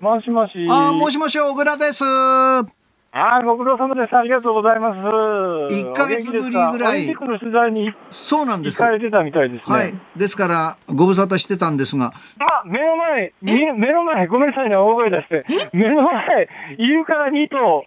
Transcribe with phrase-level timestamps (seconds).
[0.00, 0.52] もしもし。
[0.68, 2.04] あーもしもし、小倉です。
[2.04, 4.14] あーご苦労様です。
[4.14, 4.98] ありがとうございます。
[5.00, 8.76] 1ヶ月ぶりぐらいお元気ですかオリンピックの取材にそうなんです。
[8.78, 9.74] 行かれてたみたいですね。
[9.74, 9.94] はい。
[10.14, 15.44] ですから、ご無沙汰してたんですが、あ、目の前、み目の前、ごめんなさいね、大声出して。
[15.72, 17.84] 目の前、イルカが2頭、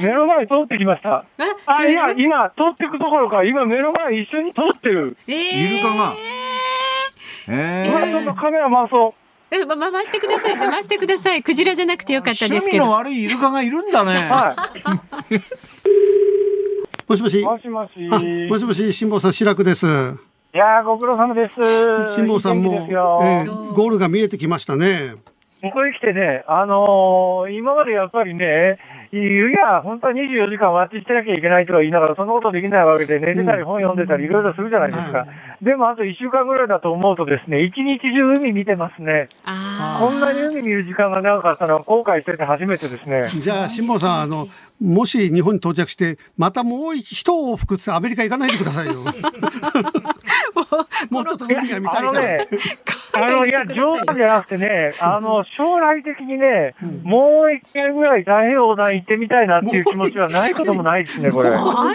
[0.00, 1.24] 目の前通ってきました。
[1.66, 5.16] あ、いや、今、通っていくところか、今目の前一緒に通ってる。
[5.26, 5.32] え？
[5.32, 6.12] ーイルカが
[7.48, 9.14] え今ちょっとカメラ回そう。
[9.50, 10.58] えま回してください。
[10.58, 11.42] じゃあ回してください。
[11.42, 12.84] クジラじゃなくてよかったですけど。
[12.84, 14.10] 趣味の悪いイルカがいるんだね。
[14.28, 14.54] は
[15.30, 15.40] い。
[17.08, 17.42] もしもし。
[17.42, 17.90] もしもし。
[18.10, 18.18] あ、
[18.52, 19.86] もしもし、辛坊さん、白くです。
[19.86, 21.54] いやー、ご苦労様です。
[22.14, 25.14] 辛坊さんも、いえーゴールが見えてきましたね。
[25.62, 28.78] ここへ来てね、あのー今までやっぱりね、
[29.10, 29.16] い
[29.52, 35.26] や、本当は24時間待ちしてなきゃいけないとか言いながら、そんなことできないわけで、寝てたり本読んでたりいろいろするじゃないですか。
[35.62, 39.28] でもあと1週間ぐらいだと思うとですね、一日中海見てますね。
[39.44, 43.30] あこんなに海見る時間が長かったのは後悔してて初めてですね。
[43.32, 44.46] じゃあ、辛坊さん、あの、
[44.80, 48.94] もし日本に到着して、またもう一往復ってアメリカ行かないでくださいよ。
[51.10, 52.08] もうちょっと海が見たいから。
[52.10, 52.46] あのね、
[53.14, 61.56] あの、いや、冗談じゃなくてね、あの、将来的にね、もう一回ぐらい太平洋横断行ってみたいなっていう気持ちはないこともないですね、これ。
[61.56, 61.94] 本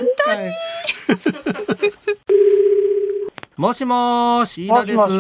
[3.56, 4.98] もしもーし、飯田です。
[4.98, 5.20] もしも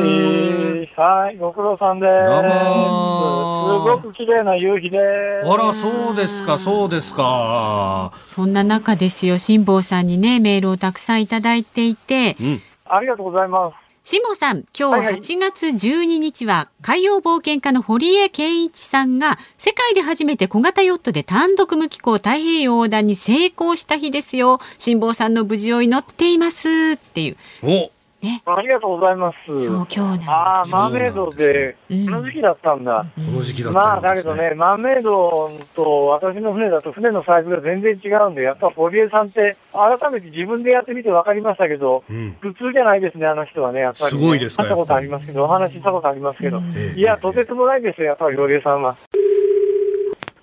[0.85, 0.89] し。
[0.97, 2.29] はい、ご苦労さんです。
[2.29, 4.99] どうもーすごく綺麗な夕日で
[5.43, 5.47] す。
[5.47, 8.11] あら、そうですか、そうですか。
[8.25, 9.37] そんな中ですよ。
[9.37, 12.61] 辛坊さんにねメールをたくさんいただいていて、うん。
[12.85, 13.82] ありがとうございます。
[14.05, 24.59] 辛坊さん、今日8月12日は海洋冒険家の堀江謙一さんが世界で初めて小型ヨットで単独無寄港太平洋横断に成功した日ですよ。
[24.77, 26.67] 辛坊さんの無事を祈っています。
[26.95, 27.37] っていう
[28.45, 29.65] お、ありがとうございます。
[29.65, 30.31] そう今日なんですよ。
[30.31, 33.05] ああ、マーメイドで、うんこの時期だったんだ。
[33.15, 34.35] この時期だったまあ、んですだけど。
[34.35, 42.35] ね、マーメイドと私の船だと船のサイズが全然違うんで、やっぱ堀江さんって、改めて自分でやってみて分かりましたけど、うん。
[42.39, 44.09] 普通じゃないですね、あの人はね、やっぱり、ね。
[44.09, 46.61] すごいですか会ったことありますけど、お話ししたことありますけど。
[46.75, 48.95] ええいや、とてつもないですよ、やっぱり堀江さんは。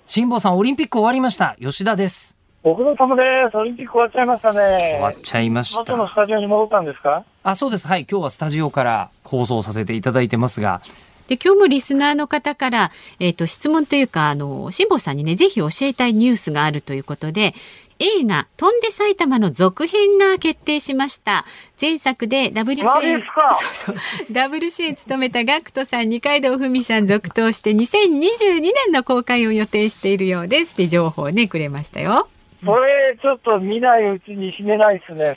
[0.05, 1.55] 辛坊さん、オリンピック終わりました。
[1.59, 2.40] 吉田です。
[2.63, 3.57] ご苦労様です。
[3.57, 4.59] オリンピック終わっちゃいましたね。
[4.93, 6.11] 終わっちゃいまし元のた。
[6.11, 7.23] スタジオに戻ったんですか？
[7.41, 7.87] あ、そうです。
[7.87, 8.05] はい。
[8.09, 10.79] 今日はスタジオから放送させていただいてますが、
[11.27, 17.55] で今日もリスナーの方から、えっと質問というかあの辛坊さんにねぜひ教えたいニュースがあるということで
[17.97, 21.45] 映画「飛んで埼玉」の続編が決定しました
[21.81, 23.55] 前作でダブル主演マジですか？
[23.55, 23.99] そうそ
[24.31, 32.27] うダブル主演務めたガクトさん二階堂ふみさん続投して2022年の公開を予定しているようですって情報をねくれましたよ
[32.63, 35.35] それ、ちょっと見ないうちに死ねないですね。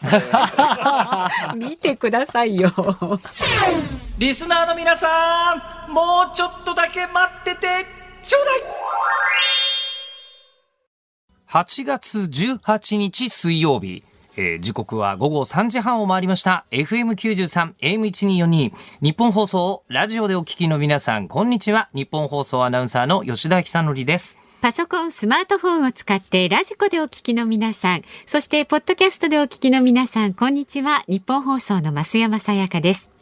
[1.56, 2.70] 見てくださいよ
[4.18, 5.54] リスナーの皆さ
[5.88, 7.86] ん、もうちょっとだけ待ってて、
[8.22, 8.50] ちょうだ
[11.62, 14.02] い !8 月18日水曜日。
[14.36, 16.64] えー時刻は午後3時半を回りました。
[16.72, 18.72] FM93、AM1242。
[19.00, 21.88] 日本放送、ラジオでお聞きの皆さん、こんにちは。
[21.94, 24.38] 日本放送アナウンサーの吉田久典です。
[24.64, 31.04] パソコン、スマートフォンを使ってラジコでお聞きの皆さん、そしてポッドキャストでお聞きの皆さん、こんにちは。
[31.06, 33.13] ニッポン放送の増山さやかです。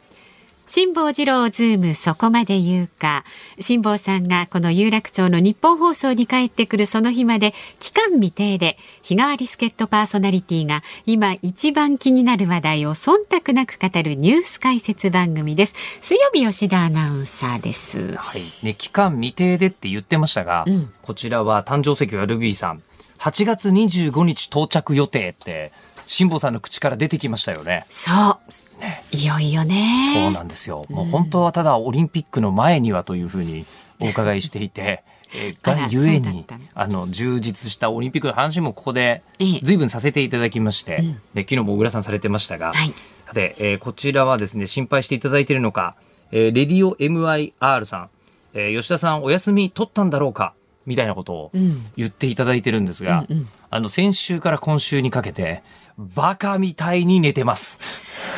[0.65, 3.25] 辛坊治郎ズームそこまで言うか。
[3.59, 15.75] 辛坊さんがこの有楽町のニッポン放送に帰ってくるその日まで期間未定で日替わり助っ人パーソナリティが今一番気になる話題を忖度なく語るニュース解説番組です。
[16.01, 18.15] 水曜日吉田アナウンサーです。
[18.15, 18.43] はい。
[18.63, 20.93] ね、期間未定でって言ってましたが、うん。
[21.01, 22.81] こちらは誕生石 RB さん、
[23.19, 25.71] 8月25日到着予定って、
[26.05, 27.85] 辛坊さんの口から出てきましたよね。
[27.89, 30.85] そう、いよいよねそうなんですよ。
[30.89, 33.65] もう本当はただオリンピックの前にはというふうに
[33.99, 35.03] お伺いしていて、
[35.35, 39.23] えーがゆえにあの充実したオリンピックの話もここで
[39.63, 41.03] 随分させていただきまして、
[41.33, 42.93] で昨日も小倉さんされてましたが、はい
[43.25, 45.95] さて、えーこちらはですね心配していただいているのか、
[46.31, 48.09] えーレディオ MIR さん、
[48.53, 50.53] えー吉田さんお休み取ったんだろうか
[50.85, 51.51] みたいなことを
[51.95, 55.63] 言っていただいてるんですが、うんうんあの先週から今週にかけて
[55.97, 57.79] バカみたいに寝てます。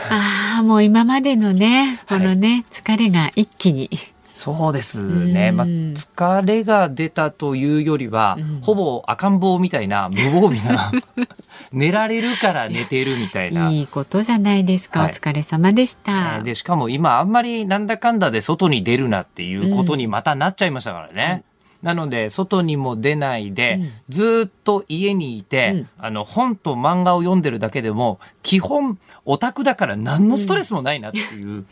[0.10, 3.90] ああもう今までのねこのね、疲れが一気に
[4.36, 5.50] そうですね。
[5.50, 10.92] うんまあ、疲れが出たというよりは、うんほぼ赤ん坊みたいな無防備な、
[11.72, 13.70] 寝られるから寝てるみたいな。
[13.70, 16.44] いいことじゃないですか、はいお疲れ様でしえたー。
[16.44, 21.44] で、しかも今あんまりなんだかんだで外に出るなっていうことにまたなっちゃいましたからね。
[21.86, 23.90] なので、外にも出ないで、うん。
[24.10, 25.90] ずーっと家にいて、うん。
[26.00, 31.64] あの、本と漫画を読んでるだけでも、基本、オタクだから何のストレスもないなっていう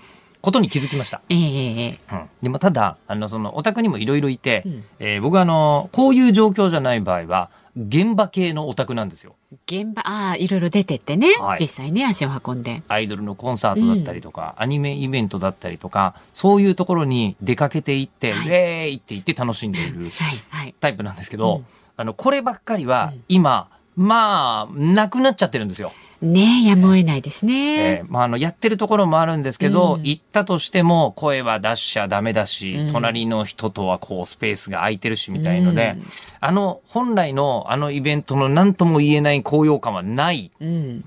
[0.41, 1.21] ことに気づきました。
[1.29, 1.97] うん、
[2.43, 4.83] でもただあのそのお宅にもいろいろいて、うん。
[4.99, 9.35] えー僕はあのこういう状況じゃない場合は現場系のオタクなんですよ。
[9.65, 12.83] 現場、ああ、いろいろ出てってね、はい実際ね、足を運んで。
[12.87, 20.75] アイドルのコンサートだったりとか、アニメイベントだったりとかそういうところに出かけていって、はいウェーイって言って楽しんでいる はい、はい。
[20.79, 21.65] タイプなんですけど、うん
[21.95, 25.93] あのこればっかりは今、まあなくなっちゃってるんですよ。
[26.23, 28.03] ねえ、やむを得ないですえね。
[28.03, 30.03] ーまあ、あのやってるところもあるんですけど、うん。
[30.03, 32.93] 行ったとしても声は出しちゃダメだし、うん。
[32.93, 36.03] 隣の人とはこうスペースが空いてるしみたいので、うん。
[36.39, 41.03] あの本来のあのイベントの何とも言えない高揚感はないうん。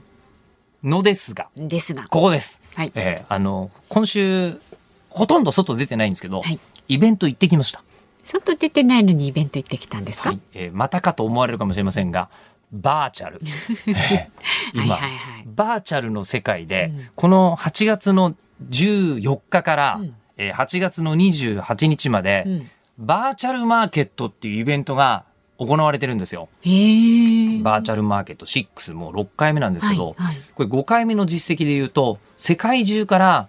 [0.84, 2.04] のですがですが。
[2.08, 2.92] ここです、はい。
[2.94, 4.60] えーあの今週
[5.08, 6.60] ほとんど外出てないんですけど、はい。
[6.88, 7.82] イベント行ってきました、
[8.22, 10.40] 外出てないのにイベント行ってきたんですか、はい。
[10.52, 12.28] えーまたかと思われるかもしれませんが
[12.72, 13.40] バーチャル、
[13.86, 14.28] え
[14.74, 18.34] ー今、はいはいはいバーチャルの世界で、うんこの8月の
[18.70, 22.70] 14日から、うんえー8月の28日まで、うん。
[22.98, 25.24] バーチャルマーケットっていうイベントが
[25.58, 26.48] 行われてるんですよ。
[26.64, 33.48] バーチャルマーケット6もう6回目なんですけど、はいはいこれ5回目の実績で言うと世界中から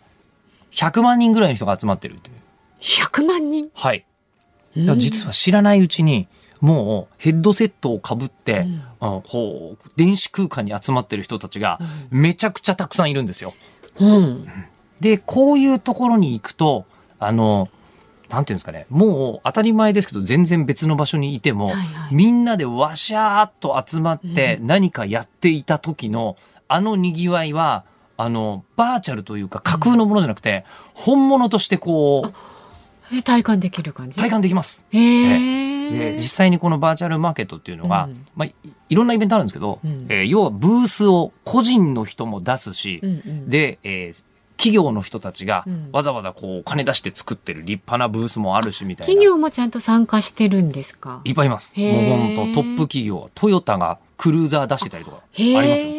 [0.73, 2.35] 100万人ぐらいの人が集まってるっていう。
[2.81, 3.69] 100万人？
[3.73, 4.05] はい。
[4.97, 6.27] 実は知らないうちに
[6.61, 13.53] もうヘッドセットをかぶって、んあこう電子空間に集まってる人たちがめちゃくちゃたくさんいるんですよ。
[13.99, 14.47] うん。
[14.99, 16.85] でこういうところに行くと
[17.19, 17.69] あの
[18.29, 26.35] なんていうんですかねもう当たり前ですけど全然別の場所にいても、はいはいみんなでわしゃーっと集まって何かやっていた時の、
[26.67, 27.85] あのにぎわいは
[28.17, 34.19] あのバーチャルというか架空のものじゃなくて、本物としてこうえ体感できる感じ？
[34.19, 34.87] 体感できます。
[34.91, 35.03] へで
[35.35, 35.76] え。
[35.91, 38.27] 実際にこのバーチャルマーケットっていうのが、うん。
[38.35, 38.53] まあ、い
[38.89, 40.07] いろんなイベントあるんですけど、うん。
[40.09, 43.49] えー要はブースを個人の人も出すし、うんうん。
[43.49, 44.25] で、えー
[44.57, 45.89] 企業の人たちがうん。
[45.91, 49.13] わざわざこうお金出して作ってる立派なブースもあるしみたいな。
[49.13, 51.21] 企業もちゃんと参加してるんですか？
[51.25, 51.79] いっぱいいます。
[51.79, 51.91] もう
[52.35, 55.91] 本当トップ企業、トヨタがクルーザー出してたりとかあへりますよ。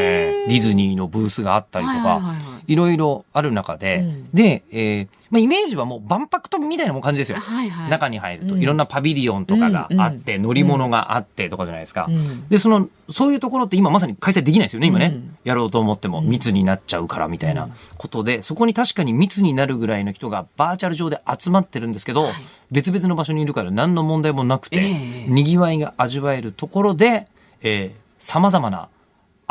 [0.00, 2.34] ディズニーのブースがあったりとか、は
[2.70, 4.28] いろいろある中で、うん。
[4.30, 7.38] で、えーまあ、イメージはもう万博とみたいな感じですよ。
[7.38, 7.90] はいはい。
[7.90, 8.62] 中に入ると、うん。
[8.62, 12.06] いろんなパビリオンとかがあって、乗り物があってとかじゃないですか。
[12.08, 12.48] うん。
[12.48, 15.12] で、その、そういうところって今まさに開催できないですよね、今ね。
[15.12, 15.36] うん。
[15.42, 16.20] やろうと思っても。
[16.20, 17.68] 密になっちゃうからみたいな
[17.98, 22.34] ことで、そこに確かに密になるぐらいの人がバーチャル上で集まってるんですけど、はい。
[22.70, 25.26] 別々の場所にいるから何の問題もなくて、ええ。
[25.28, 27.26] 賑わいが味わえるところで、
[27.62, 28.88] えー、様々な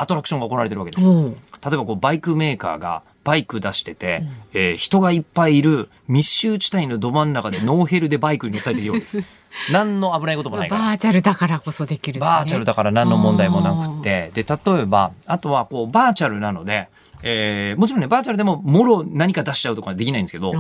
[0.02, 1.10] アトラクションが行われてるわけです。
[1.10, 4.24] うん例えばこうバイクメーカーがバイク出してて、
[4.54, 9.20] えー人がいっぱいいる密集地帯のど真ん中でノーヘルでバイクに乗ったりできるわけです。
[9.74, 10.82] 何の危ないこともないから。
[10.82, 14.32] バーチャルだからこそできるね、バーチャルだから何の問題もなくて。
[14.34, 16.88] で、例えば、あとはこうバーチャルなので、
[17.24, 20.54] えーもちろんね、バーチャルでももろ何か出しちゃうとかはできないんですけど、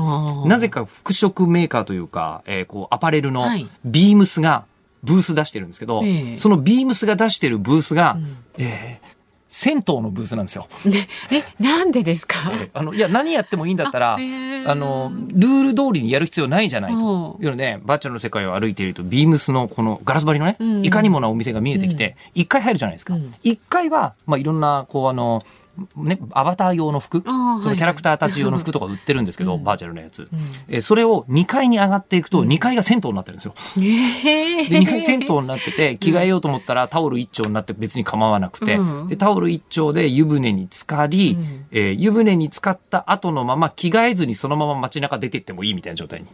[0.46, 4.66] なぜか服飾メーカーというか、えーこうアパレルのはいビームスが
[5.04, 8.18] ブース出してるんですけど、ええそのビームスが出してるブースが、
[8.58, 9.19] えー
[9.50, 10.68] 銭湯のブースなんですよ。
[10.86, 12.36] ね、え、なんでですか？
[12.74, 17.38] あの、いや、何やってもいいんだったら、ああの、ルール通りにやる必要ないじゃないと。
[17.40, 23.34] ういうので、バーチャルの世界を歩いていると、ビームスのこのガラス張りのね、うんいかにもなお店が見えてきて、一、回入るじゃないですかうん。
[23.44, 25.42] 一、回は、まあ、いろんな、こう、あの、
[25.96, 29.64] ね、アバター用の服、そのキャラクターたち用の服とか売ってるんですけど、うん。
[29.64, 30.30] バーチャルのやつ。
[30.68, 33.54] えーそれを2階に上がっていくと、2階が銭湯になってるんですよ。
[33.78, 39.07] えで、2階銭湯になってて、着替えようと思ったらタオル一丁になって別に構わなくて、うん。
[39.07, 41.66] で、タオル一丁で湯船に浸かり、うん。
[41.71, 46.28] えー湯船に浸かった後のまま着替えずにそのまま街中出てってもいいみたいな状態に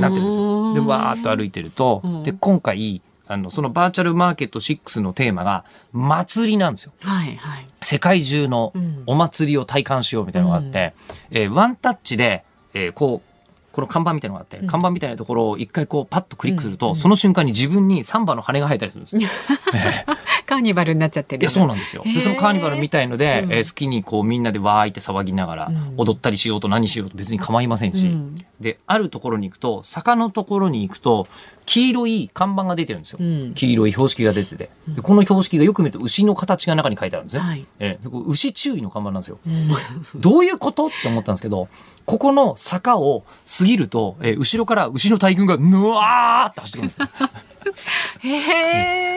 [0.00, 0.74] なってるんですよ。
[0.74, 2.22] で、わーっと歩いてると、うん。
[2.22, 6.92] で、今回、あの、そのバーチャルマーケット6のテーマが祭りなんですよ。
[7.00, 7.66] はいはい。
[7.82, 10.94] 世界中のうんお祭りを体感しようみたいなのがあって、
[11.30, 12.44] えーワンタッチで、
[12.74, 19.22] えーこう、この看板みたいなのがあって、看板みたいなところを一回こうパッとクリックすると、その瞬間に自分にサンバの羽が生えたりするんですよ。
[19.74, 20.16] えー
[20.48, 21.42] カーニバルになっちゃってる。
[21.42, 22.02] いや、そうなんですよ。
[22.06, 31.28] へーで、そのカーニバルみたいので、うんえー好きにこうみんなでわーいって騒ぎながらうん踊ったりしようと何しようと別に構いませんし、うんで、あるところに行くと、坂のところに行くと、
[31.64, 33.18] 黄色い看板が出てるんですよ。
[33.20, 34.70] うん黄色い標識が出てて。
[34.88, 37.40] で、この標識がよく見ると牛の形が中に書いてあるんですね。
[37.42, 39.38] はいえー牛注意の看板なんですよ。
[39.46, 39.68] うん
[40.20, 41.68] どういうことって思ったんですけど、
[42.06, 43.24] ここの坂を
[43.58, 47.08] 過ぎると、えー後ろから牛の大群がぬわーって走ってくるんですよ。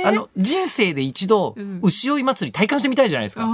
[0.06, 3.46] あの、人生で一度、ん牛追い祭り体感してみたいじゃないですか。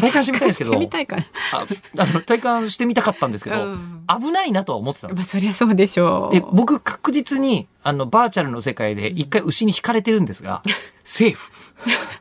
[0.00, 1.22] 体感してみたいですけど体感してみたいかな。
[1.52, 5.30] ああの体感してみたかったんですけど、うん危ないなとは思ってたんでまあ、す。
[5.30, 6.34] そりゃそうでしょう。
[6.34, 10.62] で、僕確実に、あの、バーチャルの世界で一回牛に引かれてるんですが、
[11.04, 11.50] セーフ。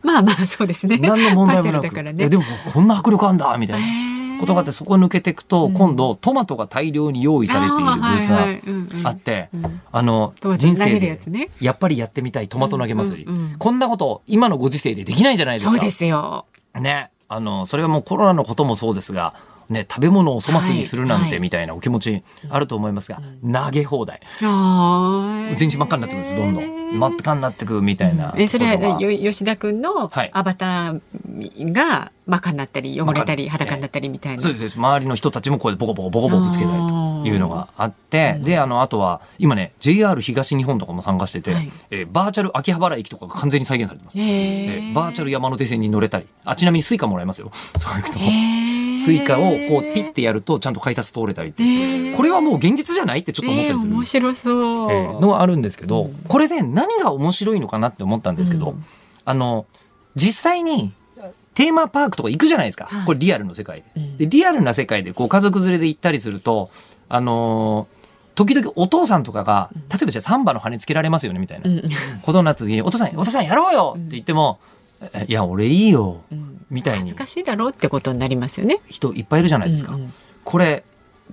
[0.04, 0.98] まあまあ、そうですね。
[0.98, 2.04] 何の問題もなく。
[2.04, 2.14] ね。
[2.18, 2.44] いやでも
[2.74, 4.11] こんな迫力あんだみたいな。
[4.42, 8.28] ことがあってそこを抜けていくと、今度トマトが大量に用意されているブース
[9.04, 9.82] があって、うん。
[9.92, 11.20] あの人生で
[11.62, 15.72] やっぱりやってみたいトマト投げ祭り、こんなこと今のご時世でできないじゃないですか。
[15.72, 16.46] そうですよ。
[16.74, 19.34] ね、あのそれはもうコロナのこともそうですが、
[19.72, 21.30] ね、食べ物をお粗末にするなんはい。
[21.30, 24.20] てみたいなお気持ちあると思いますが、投げ放題。
[24.42, 26.82] 全身真っ赤になってくるんですどんどん。
[27.00, 30.30] 真っ赤になってくるみたいなえそれはよ吉田君のはい。
[30.34, 34.44] アバターが真っ赤になったり汚れたり裸になったりみたいな。
[34.44, 51.64] そうです周りの人たちもこうやってボコボコボコボコぶつけたりというのがあってであのあとは今ね JR 東日本とかも参加してて、はいえーバーチャル秋葉原駅とかが完全に再現されてます、へえーバーチャル山手線に乗れたりあちなみに Suica もらえますよそういうと Suica をこうピッてやるとちゃんと改札通れたりって
[52.16, 54.92] これはもう現実じゃないってちょっと思ったりするん面です白そう。
[54.92, 58.86] えーのはあるんですけど、これで何が面白いのかなって思ったんですけど、うん。
[59.24, 59.66] あの
[60.16, 60.92] 実際に
[61.54, 63.06] テーマパークとか行くじゃないですか、はい。
[63.06, 63.86] これリアルの世界で。
[63.96, 64.18] うん。
[64.18, 66.70] でリアルな世界でこう家族連れで行ったりすると
[67.10, 68.02] あのー
[68.34, 71.78] 時々お父さんとかが例えばじゃあサンバの羽つけられますよねみたいな、うん。
[71.80, 71.84] うん
[72.22, 74.60] ことになった時に「お父さんお父さんやろうよ!」って言っても
[75.14, 78.80] 「えいや俺いいよ」うんみたいに恥ずかしいだろうってことになりますよね。
[78.88, 79.94] 人いっぱいいるじゃないですか。
[79.94, 80.14] うんうん
[80.44, 80.84] これ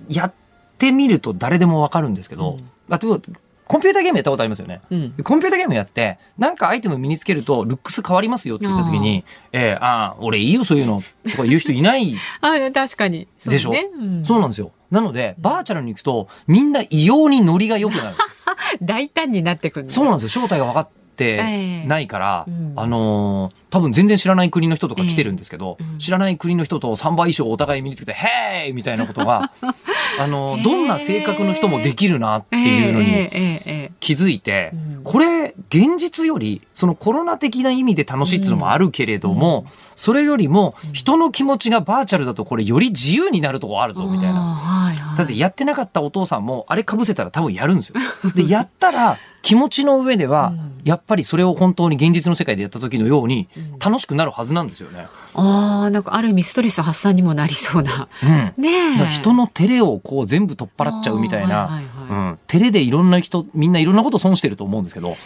[0.07, 0.33] やっ
[0.77, 3.19] てみると誰でもわかるんですけど、うんあと
[3.67, 4.81] コンピューターゲームやったことありますよね。
[4.89, 13.27] うんでコンピューターゲームやって、なんかアイテム身につけるとルックス変わりますよって言った時に、えー、ああ、俺いいよそういうのとか言う人いない あ確かに。
[13.37, 13.71] そうでしょ？
[13.71, 14.71] ねうんそうなんですよ。
[14.89, 18.15] なので、バーチャルに行くと、みんな異様にノリが良くなる。
[18.81, 20.41] 大胆になってくるのそうなんですよ。
[20.43, 21.87] 正体が分かってええ。
[21.87, 22.73] ないから、うん。
[22.75, 25.99] あのー多分全然知らない国の人とか来てるんですけど、ええうん。
[25.99, 29.51] 知らない国の人とサンバ衣装をお互い身につけて、ヘーイみたいなことが、
[30.19, 33.29] あのーどんな性格の人もできるなっていうのに
[33.99, 35.03] 気づいて、うん。
[35.03, 44.39] これ、現実より、そのコロナ的な意味で楽しいっていうのもあるけれども、それよりも、人の気持ちがバーチャルだとこれより自由になるとこあるぞ、みたいな。
[44.39, 45.17] はいはい。
[45.17, 47.95] だってやってなかったお父さんもあれかぶせたら多分やるんですよ。
[48.35, 53.47] で、やったら気持ちの上ではうん、やっぱりそれを本当に現実の世界でやった時のように
[53.83, 55.07] 楽しくなるはずなんですよね。
[55.33, 58.07] ああなんかある意味ストレス発散にもなりそうな。
[58.23, 58.53] うん。
[58.61, 62.29] ね人の照れをこう全部取っ払っちゃうみたいな、あーはいはいはい。
[62.29, 65.17] うん、照れでいろんな人みんないろんなこと損してると思うんですけど、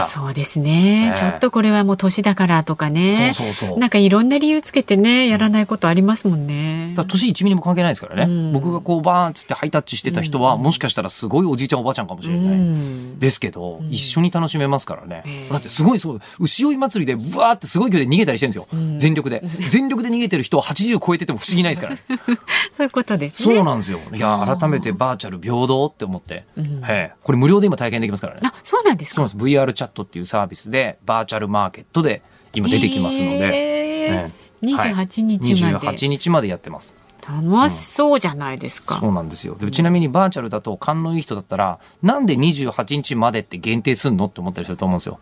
[0.00, 3.32] ああそうですね、ちょっとこれはもう年だからとかね。
[3.32, 6.94] そうそうそうなんかいろんな理由つけてねやらないことありますもんね。
[6.96, 12.44] 年1ミリも関係ないですからね、うん僕がこうバーンっつってハイタッチしてた人は、もしかしたらすごいおじいちゃんおばあちゃんかもしれない。
[12.44, 15.22] うんですけど、一緒に楽しめますからね。
[15.26, 18.98] ええだってすごいそう、牛追い祭りでブワーってすごい勢いで逃げたりしてるんですよ。
[18.98, 19.42] 全力で。
[19.68, 22.00] 全力で逃げてる人は80超えてても不思議ないですからね。
[22.76, 23.54] そういうことですね。
[23.54, 24.00] そうなんですよ。
[24.12, 26.44] いや、改めてバーチャル平等って思って。
[26.58, 28.40] んへえこれ無料で今体験できますからね。
[28.44, 29.14] あそうなんですか。
[29.16, 29.58] そうなんです。
[29.58, 32.22] VR チャットっていうサービスで、バーチャルマーケットで
[32.52, 33.36] 今出てきますので。
[33.36, 36.96] へーええ28日まで、はい28日までやってます。
[37.26, 38.96] 楽しそうじゃないですか。
[38.96, 39.56] そうなんですよ。
[39.58, 45.18] でちなみにバーチャルだと勘のいい人だったら、なんで28日までって限定すんのって思ったりすると思うんですよ。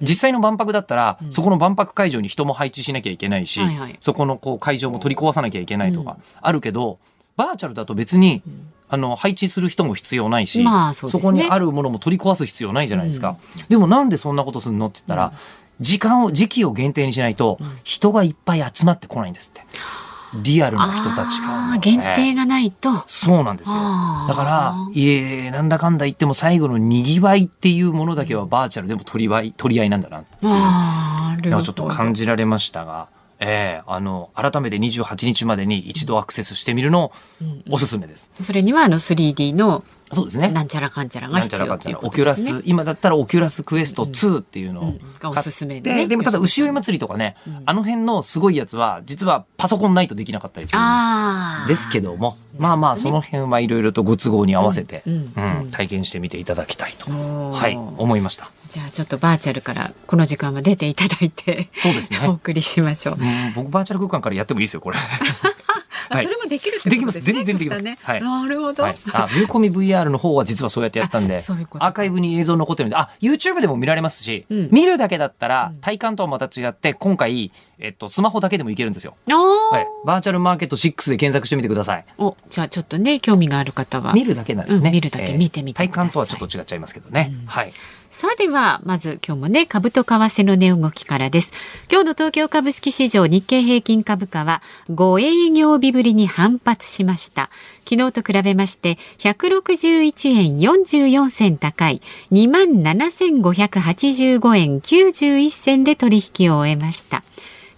[0.00, 6.98] 実際の万博だったら、そこの万博会場に人も配置しなきゃいけないし、はいはいそこのこう会場も取り壊さなきゃいけないとかあるけど、
[7.36, 8.42] バーチャルだと別に、
[8.94, 11.12] あの配置する人も必要ないし、まあそね。
[11.22, 13.36] こにあるものも取り壊す必要ないじゃないですか。
[13.68, 15.32] でもなんでそんなことするのって言ったら、
[15.80, 19.62] 時間を時期を限定にしないと、人がいっぱい集まってこないんですって。
[20.42, 23.04] リアルな人たちが、あー限定がないと。
[23.06, 23.76] そうなんですよ。
[24.26, 33.08] だから、いえ、なんだかんだ言っても最後の賑わいっていうものだけはバーチャルでも取り合い、取り合いなんだなっていうのはちょっと感じられましたが、
[33.46, 37.12] ええあの、改めて28日までに一度アクセスしてみるの
[37.70, 38.30] おすすめです。
[38.40, 39.84] それにはあの 3D の
[40.14, 40.48] そうですね。
[40.48, 42.46] なんちゃらかんちゃらがなんち必要っていうことですね。
[42.46, 42.62] キュラス、。
[42.66, 44.80] 今だったらオキュラスクエスト2っていうの。
[44.80, 45.00] をうん。
[45.20, 50.78] がおすすめで買ねでもただ牛追い祭りとかね、あの辺のすごいやつは、実はパソコンないとできなかったりする。
[50.78, 55.32] んですけども、まあまあその辺はいろいろとご都合に合わせて、うん。
[55.36, 55.58] うん。
[55.58, 58.50] うん体験してみていただきたいと、はい、思いました。
[58.68, 62.20] じゃあちょっとバーチャルからこの時間は出ていただいてそうですね。
[62.26, 63.16] お送りしましょう。
[63.20, 63.52] うん。
[63.54, 64.98] 僕バーチャル空間からやってもいいですよ、これ。
[66.08, 66.90] あはいそれもできるって。
[66.96, 67.20] ことですね。
[67.22, 67.82] 全然できます。
[67.82, 68.20] ねはい。
[68.20, 68.82] なるほど。
[68.82, 79.16] はい、あ、ミューコミ VR の方は実はそうやってやったんで、 アーカイブに映像残ってるんで、あ、YouTube でも見られますし、うん見るだけだったら、体感とはまた違って、今回、えっと、スマホだけでもいけるんですよ。
[79.26, 79.86] はい。
[80.04, 82.04] バーチャルマーケット6で検索してみてください。
[82.18, 87.32] おじゃあちょっとね興味がある方は見るだけならね、うん見るだけ見てみて体ください感とはちょっと違っちゃいますけどね。
[87.46, 87.72] はい。
[88.14, 91.52] さあではまず今日もね株と為替の値動きからです
[91.90, 97.50] 今日の東京株式市場日経平均株価は5営業日ぶりに反発しました
[97.84, 107.24] 昨日と比べまして161円44銭高い2万7585円91銭で取引を終えました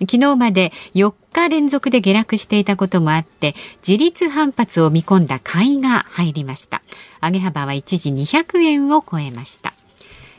[0.01, 3.55] 昨日まで4日連続で下落していたこともあって
[3.87, 6.83] 自律反発を見込んだ買いが入りました。
[7.23, 9.73] 上げ幅は一時200円を超えました。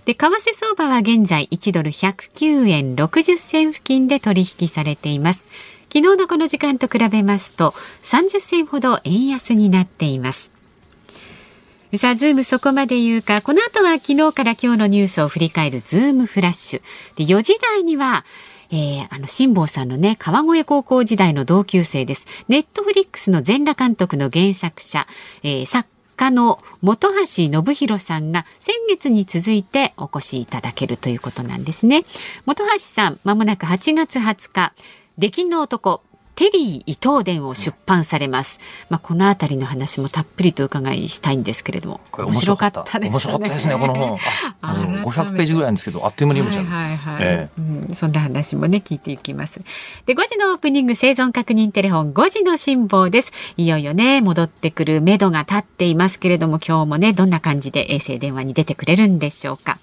[0.05, 5.47] で為替相場は現在1ドル109円60銭付近で取引されています。
[5.93, 7.73] 昨日のこの時間と比べますと
[8.03, 10.51] 30銭ほど円安になっています。
[11.95, 16.81] さあ、ズームそこまで言うか、この後は昨日から今日のニュースを振り返るズームフラッシュ。
[17.15, 18.25] で、4時台には、
[18.71, 22.27] えー、あの、辛坊さんのね、川越高校時代の同級生です。
[22.47, 25.07] ネットフリックスの全裸監督の原作者、
[25.43, 32.03] えー、作家の本橋信弘さんが先月に続いてお越しいただけるということなんですね。
[32.45, 34.73] 本橋さん、まもなく8月20日、
[35.17, 36.03] 出禁の男、
[36.37, 38.59] テリー伊藤伝を出版されます。
[38.89, 43.09] まあこのあたりの話もたっぷりと伺いしたいんですけれども、面白かったですね。
[43.09, 44.19] 面白かったですねこの本。
[44.61, 46.79] あ の500ページぐらいなんですけど、あっという間に読めちゃう。
[46.79, 49.61] はいはいはいえーうん、そんな話もね聞いていきます。
[50.05, 53.33] で5時のオープニング生存確認テレフォン5時の辛抱です。
[53.57, 59.79] いよいよね戻ってくる目処が立っていますけれども、今日もねどんな感じで衛星電話に出てくれるんでしょうか。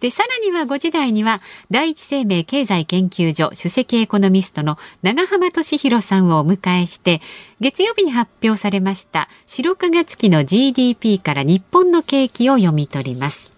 [0.00, 7.20] で、さらには5時台には、第一生命経済研究所首席エコノミストの長浜俊弘さんをお迎えして、
[7.60, 13.56] 月曜日に発表されました白化月期の GDP から日本の景気を読み取ります。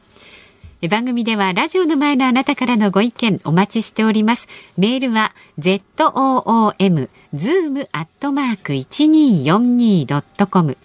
[0.87, 4.47] 番組ではラジオの前のあなたからのご意見お待ちしております。
[4.77, 10.77] メールは zoom zoom アットマーク 1242.com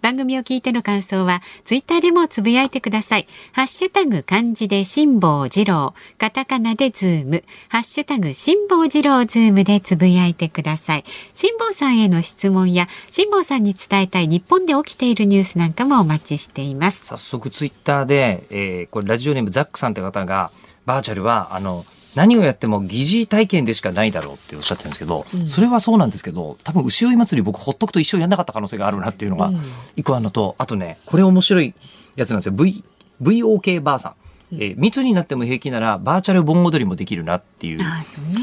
[0.00, 3.26] 番組を聞いての感想はツイッターでもつぶやいてください。
[3.52, 11.04] ハッシュタグ漢字で辛坊治郎、カタカナでズーム、ハッシュタグ辛坊治郎ズームでつぶやいてください。
[11.34, 17.04] 辛坊さんへの質問や辛坊さんに伝えたい日本で起きているニュースなんかもお待ちしています。
[17.04, 20.50] 早速ツイッターで、えー、これラジオネームザックさんって方が
[20.86, 29.52] バーチャルはあの何をやっても疑似体験でしかないだろうっておっしゃってるんですけど、うん、それはそうなんですけど多分牛追い祭り僕ほっとくと一生やんなかった可能性があるなっていうのが
[29.96, 31.74] 一個あるのと、あとねこれ面白い
[32.16, 32.84] やつなんですよ v
[33.22, 34.14] VOK ばあさん。
[34.52, 37.78] えー、密になっても平気ならバーチャル盆踊りもできるなっていう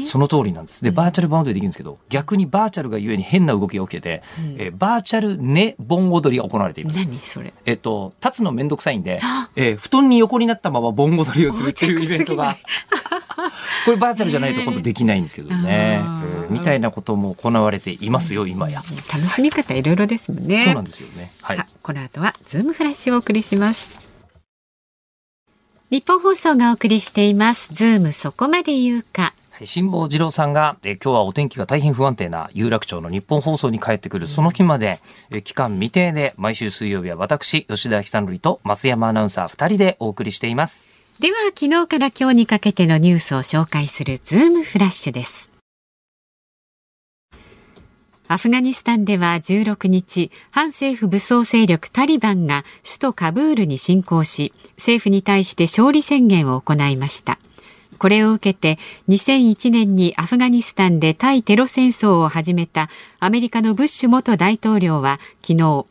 [0.04, 0.82] その通りなんです。
[0.82, 6.98] でバーチャル盆踊りできるんですけど逆にバーチャルがゆえに変な動きが起きてて、うん、えー、バーチャル寝盆踊りが行われています。
[6.98, 7.52] 何それ？
[7.66, 9.20] えっ、と立つのめんどくさいんで、
[9.56, 12.56] えー、布団に横になったまま盆踊りをするっていうイベントが。
[13.84, 16.02] これバーチャルじゃないと本当できないんですけどね、え。
[16.02, 18.82] ー、みたいなことも行われていますよ今や。
[19.12, 20.64] 楽しみ方いろいろですもんね。
[20.64, 24.07] そうなんですよね、はい、この後はズームフラッシュをお送りします
[25.90, 27.70] ニッポン放送がお送りしています。
[27.72, 29.32] ズームそこまで言うか。
[29.64, 40.86] 辛坊治郎さんが、え今日はお天気が大変不安定な有楽町のニッポン放送に帰ってくるその日まで、え期間未定で毎週水曜日は私吉田久典と増山アナウンサー2人でお送りしています。
[41.20, 45.50] では昨日から今日にかけてのニュースを紹介するズームフラッシュです
[48.30, 57.38] アフガニスタンでは16日反政府武装勢力タリバンが首都カブールに侵攻し政府に対して勝利宣言を行いました。
[57.98, 62.88] これを受けて2001年にアフガニスタンで対テロ戦争を始めた
[63.18, 65.86] アメリカのブッシュ元大統領は昨日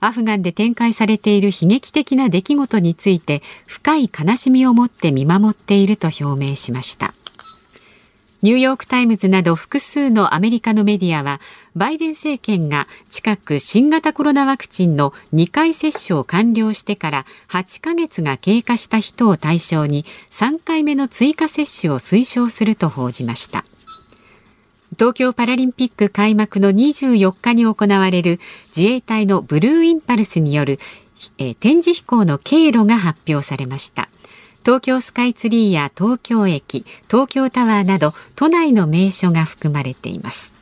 [0.00, 7.14] アフガンで展開されている悲劇的な出来事について深い悲しみを持って見守っていると表明しました。
[8.42, 11.40] ニューヨーク・タイムズなど複数のアメリカのメディアは
[11.76, 23.64] バイデン政権が近く新型コロナワクチンの2回接種を完了してから8ヶ月が経過した人を対象に3回目の追加接種を推奨すると報じました。
[24.98, 28.40] 東京パラリンピック開幕の24日に行われる
[28.76, 30.80] 自衛隊のブルーインパルスによる、
[31.38, 34.08] え、展示飛行の経路が発表されました。
[34.64, 40.52] 東京スカイツリーや東京駅東京タワーなど都内の名所が含まれています。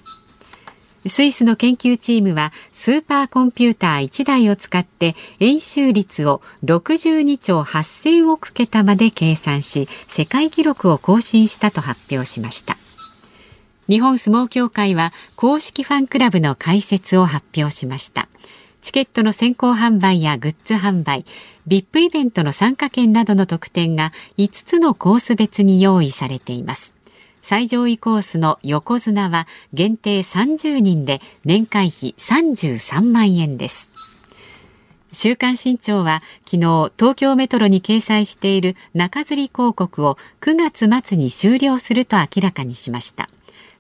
[1.07, 12.77] スイスの研究チームはスーパーコンピューター1台を使って円周率を62兆8000億桁まで計算し世界記録を更新したと発表しました。
[13.89, 18.29] 日本相撲協会は公式ファンクラブの開設を発表しました。
[18.83, 21.25] チケットの先行販売やグッズ販売
[21.71, 26.95] VIP イベントの参加券などの特典が5つのコース別に用意されています。
[27.43, 33.89] 最上位コースの横綱は限定30人で年会費33万円です。
[35.13, 43.29] 週刊新潮は昨日東京メトロに掲載している中吊り広告を9月末に終了すると明らかにしました。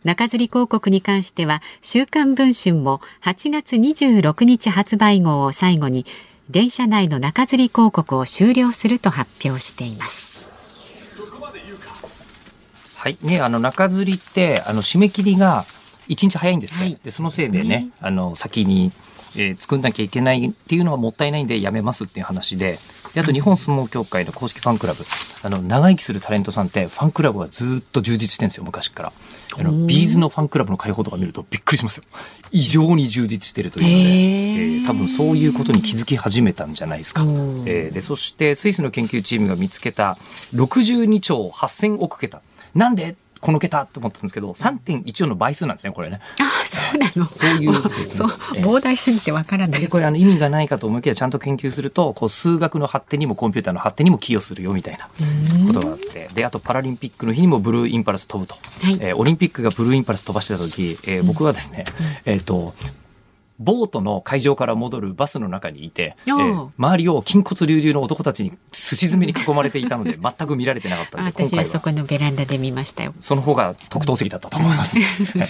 [0.04, 6.06] 中吊り広告に関しては週刊文春も8月26日発売号を最後に
[6.50, 10.50] 電車内の中吊り広告を終了すると発表しています。
[12.96, 13.16] はい。
[13.22, 15.64] ねあの中吊りってあの締め切りが
[16.08, 16.98] 一日早いんですって、はい。
[17.04, 18.90] でそのせいでねあの先に、
[19.36, 22.80] えー作んなきゃいけないっていうのはもったいないんでやめますっていう話で
[23.14, 25.04] であと日本相撲協会の公式ファンクラブ
[25.42, 29.12] あの長生きするタレントさんってファンクラブはずっと充実してるんですよ昔から。
[29.58, 32.04] あのビーズのファンクラブの開放とか見るとびっくりしますよ。
[32.52, 40.16] 異常に充実してるというので、えー多分そういうことに気づき始めたんじゃないですか、うんえーでそしてスイスの研究チームが見つけた
[40.54, 42.42] 62兆8000億桁。
[42.74, 43.16] なんで？
[43.40, 46.20] この桁と思ったんですけど3.14の倍数なんですねこれね。
[46.40, 47.26] あそうなの。
[47.26, 47.74] そういう
[48.08, 48.30] そう。
[48.56, 49.80] ええ膨大すぎてわからない。
[49.80, 55.08] でこれあの意味がないかと思いきやちゃんと研究するとこう数学の発展にもコンピューターの発展にも寄与するよみたいな
[55.66, 56.28] ことがあって。
[56.34, 58.98] であとパラリンピックの日にもブルーインパルス飛ぶと、はい。
[59.00, 61.84] えーオリンピックがブルーインパルス飛ばしてた時、えー僕はですね、
[62.24, 62.74] えっ、と
[63.60, 71.66] ボートの会場から戻るバスの中にいて、えー周りを筋骨隆々の男たちにすし詰めに囲まれていたので 全く見られてなかったんで今私は。
[71.66, 73.14] そこのベランダで見ましたよ。
[73.20, 74.98] その方が特等席だったと思います。
[74.98, 75.04] は
[75.44, 75.48] い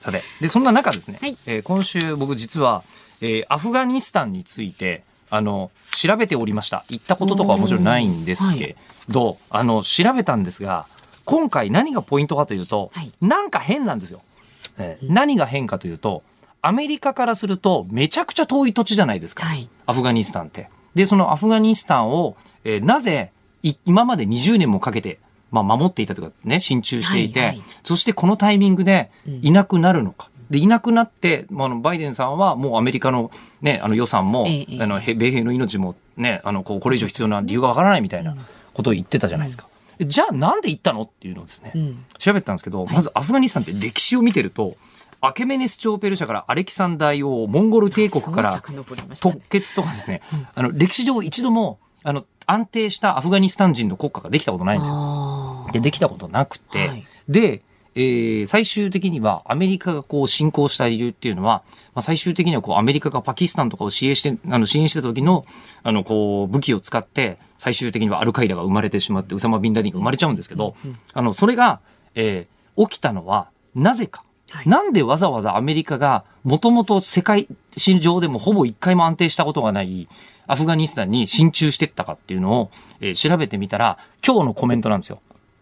[0.00, 1.36] さて、で、そんな中ですね、はい。
[1.46, 2.82] えー今週僕実は、
[3.20, 6.84] えーアフガニスタンについて、あの、調べておりました。
[6.88, 8.76] 行ったこととかはもちろんないんですけ
[9.08, 10.86] ど、あの、調べたんですが、
[11.26, 13.12] 今回何がポイントかというと、はい。
[13.20, 14.22] なんか変なんですよ。
[14.78, 16.22] えー何が変かというと、
[16.62, 19.44] アメリカからするとめちゃくちゃ遠い土地じゃないですか。
[19.44, 20.68] はいアフガニスタンって。
[20.94, 25.18] で、そのアフガニスタンを、えーなぜい今まで20年もかけて、
[25.50, 29.10] まあ、守っていたというかね、進駐していて、はいはいそしてこのタイミングで
[29.42, 30.30] いなくなるのか。
[30.50, 33.30] で、いなくなって、まあ、バイデンさんはもうアメリカの
[33.62, 38.36] ね、あの予算も、ええあの、へ米兵の命もね、あの、こう、これ以上必要な理由がわからないみたいな
[38.74, 39.68] ことを言ってたじゃないですか。
[40.00, 44.74] じゃあなんで行ったのっていうのをですね、うん調べたんですけど、まずアフガニスタンって歴史を見てると、
[45.20, 49.34] アケメネス朝ペルシャからアレキサンダー王、モンゴル帝国からすごい遡りましたね。
[49.34, 50.22] 突決とかですね、
[50.54, 55.68] あの、歴史上一度も、あの、安定したアフガニスタン人の国家ができたことないんですよ。
[55.72, 57.06] で、できたことなくて、はい。
[57.28, 57.62] で、
[57.96, 65.44] えー最終的にはアメリカがこう侵攻した理由っていうのは、まあ、最終的にはこうアメリカがパキスタンとかを支援して、あの支援してた時の、
[65.82, 70.74] あの、こう武器を使って、最終的にはアルカイダが生まれてしまって、ウサマ・ビンラディンが生まれちゃうんですけど、
[71.12, 71.80] あの、それが、
[72.14, 74.24] えー起きたのは、なぜか。
[74.50, 80.08] はいなんでわざわざアメリカが、もともと世界史上でもほぼ一回も安定したことがない、
[80.46, 85.20] アフガニスタンに進駐してったかっていうのを、えー調べてみたら、今日のコメントなんですよ。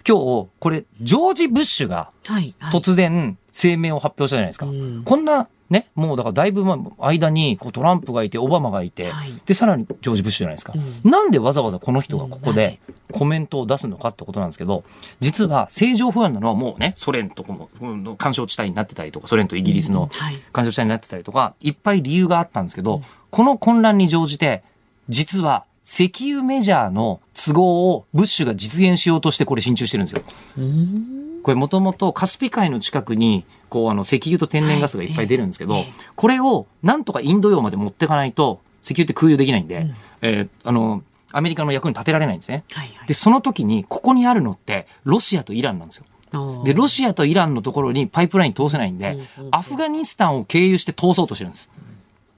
[0.09, 4.67] 今日、これ、ジョージ・ブッシュがはいはい突然声明を発表したじゃないですか。
[4.67, 9.33] うんこんな、ね、もうだからだいぶまあ間にこうトランプがいて、オバマがいて、はい。
[9.45, 10.73] で、さらにジョージ・ブッシュじゃないですか。
[10.75, 11.11] うん。
[11.11, 12.81] なんでわざわざこの人がここで
[13.13, 14.85] コメントを出すのかってことなんですけど、
[15.21, 20.39] 実は政情不安なのはもうね、ソ連とかも、うん干渉地帯になってたりとか、ソ連とイギリスのはい。
[20.53, 24.63] 干渉地帯になってたりとか、いっぱい理由があったんですけど、この混乱に乗じて、
[25.11, 30.23] 実は石油メジャーの都合をブッシュが実現しようとしてこれ進駐してるんですよ。
[31.43, 39.87] これもともとカスピ海の近くに、こうあの石油と天然ガスがいっぱい出るんですけど、これをなんとかインド洋まで持っていかないと、石油って空輸できないんで、
[40.23, 42.65] えーあの、アメリカの役に立てられないんですね。
[42.73, 46.05] はいはいで、その時に、ここにあるのって、ロシアとイランなんですよ。
[46.65, 49.19] で、ロシアとイランのところにパイプライン通せないんで、
[49.51, 51.71] アフガニスタンを経由して通そうとしてるんです。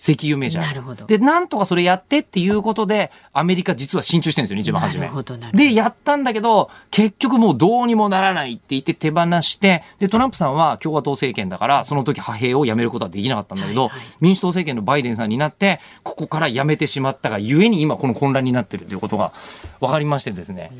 [0.01, 0.67] 石油メジャー。
[0.67, 5.01] なるほどで、なんとかそれやってっていうことで、アメリカ実は進駐してるんですよね、一番初め。
[5.01, 19.33] なるほどなるほどで、やったんだけど、結局もうどうにもならないって言って手放して、で、トランプさんは共和党政権だから、その時派兵をやめることはできなかったんだけど、はいはい民主党政権のバイデンさんになって、ここからやめてしまったがゆえに今この混乱になってるということが
[19.81, 20.73] 分かりましてですね、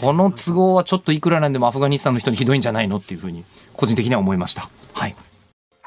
[0.00, 4.68] この都合はちょっといくらなんでもアフガニスタンの人にひどいんじゃないのっていうふうに、個人的には思いました。
[4.92, 5.14] はい。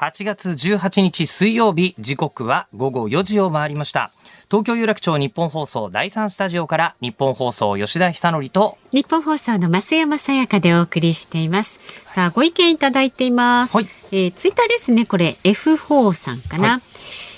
[0.04, 4.10] 8月18日水曜日、時刻は午後4時を回りました。
[4.50, 11.80] 東京有楽町日本放送第3スタジオから日本放送吉田久典と日本放送の増山さやかでお送りしています。
[12.12, 13.74] さあ、ご意見いただいています。
[13.74, 15.06] はいえーツイッターですね。
[15.06, 16.68] これ F4 さんかな。
[16.68, 16.80] は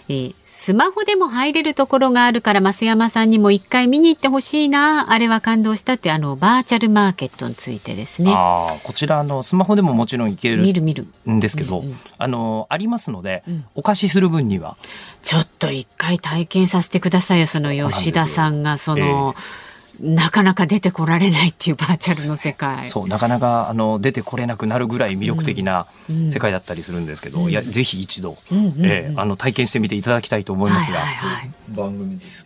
[0.09, 5.13] えースマホでも入れるところがあるから増山さんにも一回見に行ってほしいな。
[5.13, 8.33] あれは感動したってあのバーチャルマーケットについてですね。
[8.35, 11.07] ああ、こちらのスマホでももちろんいける見る見る。
[11.29, 11.85] んですけど、
[12.17, 14.79] あの、ありますので、お貸しする分には、
[15.23, 17.47] ちょっと一回体験させてくださいよ。
[17.47, 19.35] その吉田さんがその、
[20.01, 22.89] なかなか出てこられないっていうバーチャルの世界。
[22.89, 25.87] そう、なかなかあの出てこれなくなるぐらい魅力的な
[26.31, 31.51] 世界だったりするんですけど、いや、ぜひ一度、えーあの体験してみていただきたいと思いますが、はいはいはい。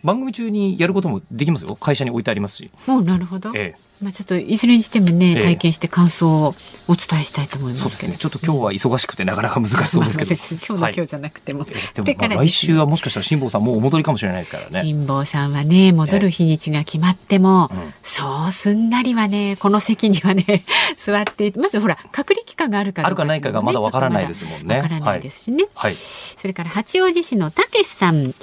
[0.03, 1.75] 番組中にやることもできますよ。
[1.75, 2.71] 会社に置いてありますし。
[2.87, 3.51] もうなるほど。
[3.55, 6.55] ええまあちょっといずれにしてもね、ええ体験して感想を
[6.87, 7.83] お伝えしたいと思いまけど。
[7.83, 8.17] そうですすね。
[8.17, 10.35] ちょっと今日は忙しくてなかなか難しそうですけど。
[10.77, 14.81] まあ今日の今日じゃなくても、えこれでもまあ来週はもしかしたら辛坊さんもうお戻りかもしれないですからね。
[14.81, 20.65] 辛坊さんはね戻る日にちが決まっても、うんそうすんなりはねこの席にはね
[20.97, 25.95] 座ってまずほら隔離期間があるかどうあるかないかがまだわからないですもんねわからないですしね、はい。
[25.95, 28.33] それから八王子市のたけしさん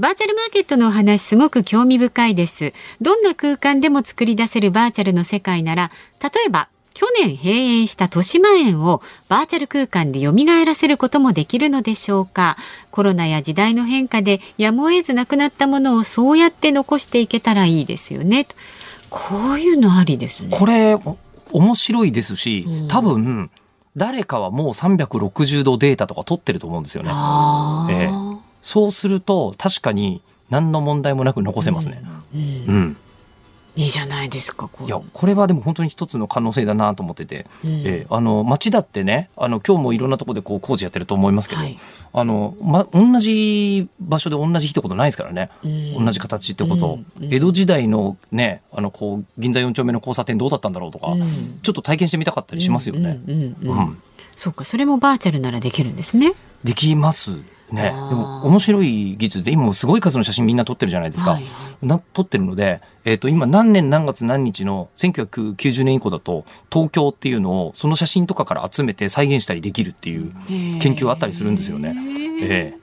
[0.00, 2.72] バーチャルマーケットのお話すごく興味深いです。
[3.02, 5.90] どんな空間でも作り出せるバーチャルの世界なら
[6.22, 10.32] 例えば去年閉園した豊島園をバーチャル空間で蘇
[10.64, 12.56] らせることもできるのでしょうか。
[12.90, 18.46] コロナや時代の変化でやむを得ずなくなったものをそうやって残していけたらいいですよね。
[18.46, 18.56] と
[19.10, 20.56] こういうのありですね。
[20.56, 21.18] これお
[21.52, 23.50] 面白いですしうん、多分
[23.98, 27.10] 誰かはもう360度データとか取ってると思うんですよね。
[27.90, 28.29] ええ
[28.62, 32.02] そうすると確かに何の問題もなく残せますね。
[32.34, 32.40] うん。
[32.40, 32.44] う
[32.78, 32.96] ん。
[33.76, 37.70] いいじゃないですかこういやこれはでも本当に一つの可能性だなと思ってて、うん。
[37.70, 41.76] ええあの街だってねあの今日もいろんなところでこう工事やってると思いますけど、はい。
[42.12, 46.04] あのま同じ場所で同じ日ってことないですからね、うん。
[46.04, 47.26] 同じ形ってこと、うん。
[47.26, 47.34] うん。
[47.34, 51.60] 江戸時代のねあのこう銀座4丁目の交差点どうだったんだろうとか、うん。
[51.62, 53.20] ちょっと体験してみたかったりしますよね。
[53.26, 53.78] うんうんうん。
[53.78, 54.02] うん
[54.40, 56.32] そうかそれもバーチャルならできるんですね。
[56.64, 57.32] できます
[57.70, 57.82] ね。
[57.82, 61.44] でも面白い技術で今もすごい数の写真みんな撮ってるじゃないですか、はい
[61.82, 70.30] な撮ってるので、えっと今何年何月何日の1990年以降だと東京っていうのをその写真とかから集めて再現したりできるっていう
[70.78, 71.94] 研究あったりするんですよね。
[72.40, 72.78] ええ。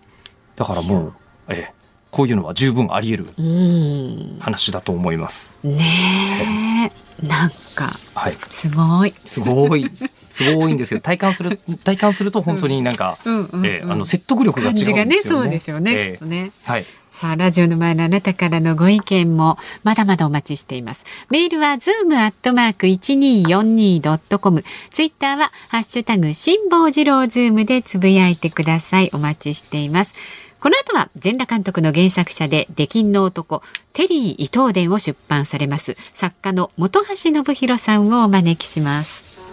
[0.55, 1.13] だからもう、
[1.49, 1.73] ええ。
[2.11, 4.37] こういうのは十分あり得るうん。
[4.39, 5.53] 話だと思います。
[5.63, 9.89] ねえなんかはい、すごいすごい
[10.29, 15.03] すごいんですけど体感する体感すると本当になんか、うんうんうんええあの説得力が違うんですよね。
[15.03, 16.85] 感じがねそうでしょうね、ええきっとねはい。
[17.17, 21.03] さあ、ラジオの前のあなたからのご意見もまだまだお待ちしています。
[21.31, 24.63] メールはズームアットマーク 1242.com。
[24.91, 29.09] ツイッターはハッシュタグ辛坊治郎ズームでつぶやいてください。
[29.15, 30.13] お待ちしています。
[30.59, 33.61] この後は全裸監督の原作者で出禁の男
[33.93, 39.45] テリー伊藤伝を出版されます作家の本橋信宏さんをお招きします。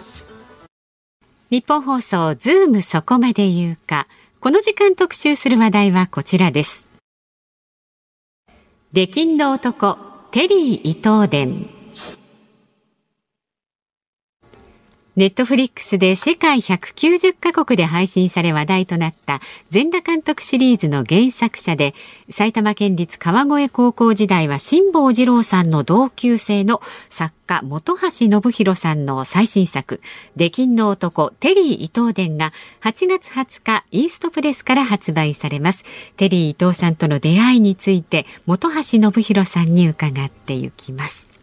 [1.51, 4.07] ニッポン放送ズームそこまで言うか。
[4.39, 6.85] この時間特集する話題はこちらです。
[8.93, 9.97] 出禁の男、
[10.31, 11.74] テリー伊藤伝。
[15.15, 21.93] Netflix で世界190カ国で配信され話題となった全裸監督シリーズの原作者で
[22.29, 30.01] 埼玉県立川越高校時代は辛坊治郎さんの同級生の作家本橋信弘さんの最新作
[30.35, 32.51] 「出禁の男テリー伊藤伝」が
[32.81, 35.85] 8月20日イーストプレスから発売されます。
[36.17, 41.34] テリー伊藤さんとの出会いについて本橋信弘さんに伺っていきます。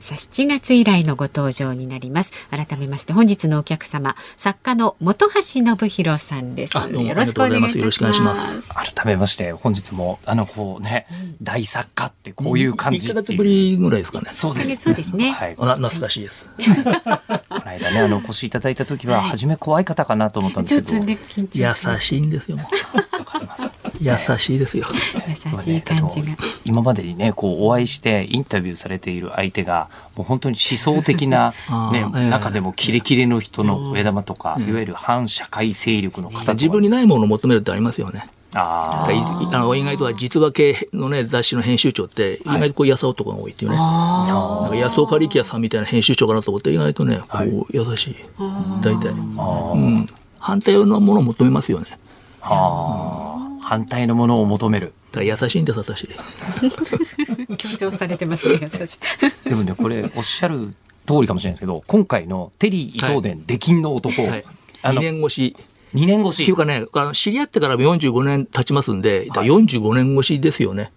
[0.00, 2.32] さあ7月以来のご登場になります。
[2.50, 6.78] 改めまして本日のお客様作家の本橋信弘さんです。
[6.78, 7.84] あどうもよろしくお願いいたしありがとうございます。
[7.84, 8.94] よろしくお願いしまます。
[8.94, 11.06] 改めまして本日もあのこうね、
[11.42, 13.36] 大作家ってこういう感じ1ヶっていう。
[13.36, 14.30] 月ぶりぐらいですかね。
[14.32, 14.76] そうです。
[14.76, 15.32] そうですね。
[15.32, 16.46] はい、こあな懐かしいです。
[17.60, 22.56] の間ねあのお越しいただいた時は初め怖い方かなと思ったんですけど、ちょっとね緊張し優しいんですよ。
[22.56, 23.70] もわかります。
[23.79, 24.84] う優しいですよ。
[25.28, 31.54] 優しい感じが、今までにねこうお会いしてインタビューされている相手がもう本当に思想的な、
[31.92, 38.28] ねええ中でもキレキレの人の上玉とか、いわゆる反社会勢力の方とか自分にないものを求めるってありますよね。
[38.52, 43.76] ああの意外とは実話系のね雑誌の編集長って意外とこう優男が多いっていうね。
[43.76, 48.16] なんか安岡力也さんみたいな編集長かなと思って意外とねこう優しい。
[48.82, 49.14] 大体。
[49.38, 50.08] あうん。
[50.40, 51.86] 反対のものを求めますよね。
[52.42, 53.29] あー
[53.70, 56.08] 反対のものを求める優しいんです私。
[57.56, 58.98] 強調されてますね 優し
[59.46, 60.74] いでもねこれおっしゃる
[61.06, 64.40] 通りかもしれないですけど今回のテリー伊藤伝出禁の男、はい。
[64.40, 64.44] 2
[64.82, 65.56] あの年越し。
[65.94, 70.90] 2年越しっていうかね、あの知り合ってから45年経ちますんで、だから45年越しですよね。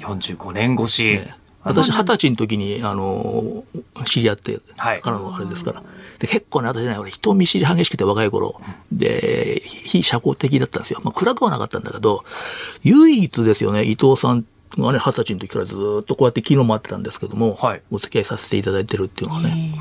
[0.00, 3.64] 45年越し、ええ私、二十歳の時に、あの、
[4.06, 5.82] 知り合ってはいからのあれですから。
[6.20, 8.60] で結構ね、私ね、俺人見知り激しくて若い頃。
[8.92, 11.00] で、非社交的だったんですよ。
[11.02, 12.24] まあ、暗くはなかったんだけど、
[12.82, 14.44] 唯一ですよね、伊藤さん
[14.78, 19.74] がね、二十歳の時からずっとこうやって昨日も会ってたんですけども、はいお付き合いさせていただいてるっていうのがね、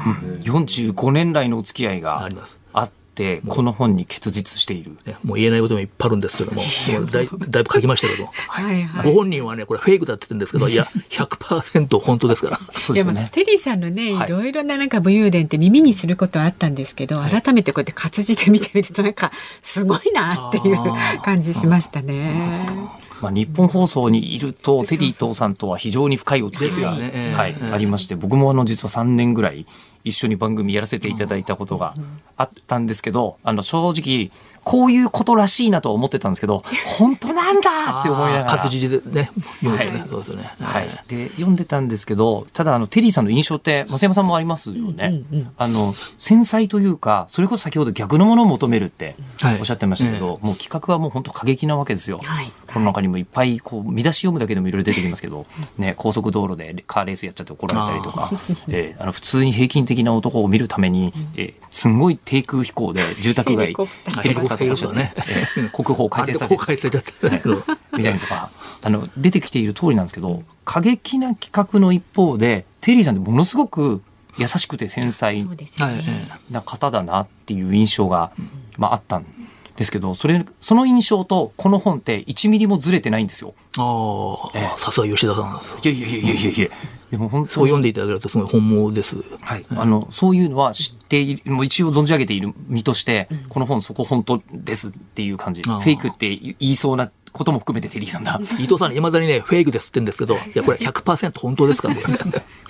[0.44, 2.58] 45年来のお付き合いがあります。
[2.72, 2.99] あって
[3.48, 4.98] この本に結実している。
[5.06, 9.06] ねもう言えないこともいっぱいあるんですけども、もうだいだいぶ書きましたけど、はいはい。
[9.06, 12.58] ご本人はね、これフェイクだって言ってるんですけど、いや、100%本当ですから。
[12.58, 13.30] そうですよね。
[13.32, 14.28] テリーさんのね、はい。
[14.28, 20.78] いろいろななんか武勇伝って耳にすることはあったんですけど、改めてこうやって活字で見てみるとなんかすごいなっていう
[21.22, 22.70] 感じしましたね。
[23.22, 27.72] まあ、日本放送にいると、テリー伊藤さんとは非常に深いお付き合いが、はいええ。
[27.74, 29.66] ありまして、僕もあの実は3年ぐらい
[30.04, 31.96] 一緒に番組やらせていただいたことが
[32.38, 34.32] あったんですけど、あの正直、
[34.64, 36.64] こういうことらしいなとは思ってたんですけど、
[36.98, 38.46] 本当なんだって思いながら。
[38.46, 39.32] 活字でね、
[39.62, 40.52] 読ね、はいそうですよね。
[40.60, 45.24] はい、で読んでたんですけどただあのテリーさんの印象って増山さんもありますよね、
[45.58, 49.60] あの繊細というかそれこそ先ほど逆のものを求めるってはい。
[49.60, 52.52] おっしゃってましたけど、もう企画はもう本当過激なわけですよ、はい。
[52.72, 55.46] この中にもいっぱいこう見出し読むだけでもいろいろ出てきますけど、
[55.78, 58.30] ね、高速道路でカーレースやっちゃって怒られたりとか、
[58.68, 64.76] えーあの普通に平均的な男を見るために、えーすんごい低空飛行で住宅街ヘリコプター。
[64.82, 66.62] とかね、えー国宝を改正させて。
[67.96, 68.14] みたい。
[68.14, 68.50] なとか、
[68.82, 74.02] あの、出てきている通りなんですけど、過激な企画の一方で、テリーさんってものすごく
[74.38, 75.46] 優しくて繊細。
[76.50, 78.32] な方だなっていう印象が、
[78.78, 79.26] まああったん
[79.76, 83.54] ですけど、それ、その印象とこの本って1ミリもずれてないんですよ。
[83.78, 84.66] あええ。
[84.66, 85.46] あ、さすが吉田さん
[85.84, 86.68] いやいやいやいやいや。
[87.12, 89.16] でも本当にそう読んでいただけるとすごい本望です。
[89.42, 95.62] はい、あのそういうのは知っているもう一応存じ上げている身として、この本そこ本当ですっていう感じ。
[95.64, 98.40] フェイクって言いそうなことも含めてテリーさんだ。
[98.60, 102.02] 伊藤さんにいまだにね、フェイクですって言うんですけど、いや、これ100%本当ですからね。
[102.06, 102.44] そうなんで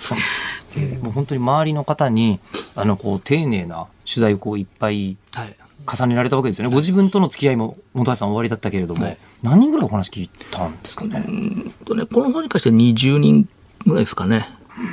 [0.74, 2.38] でもう本当に周りの方に
[2.76, 5.56] あのこう丁寧な取材をこういっぱいはい。
[5.86, 6.72] 重ねられたわけですよね。
[6.72, 9.18] ご自分との付き合いも本橋さん終わりだったけれども、はい。
[9.42, 11.24] 何人ぐらいお話聞いたんですかね、
[11.86, 13.48] とね、この本に関して20人
[13.86, 14.48] ぐらいですかね。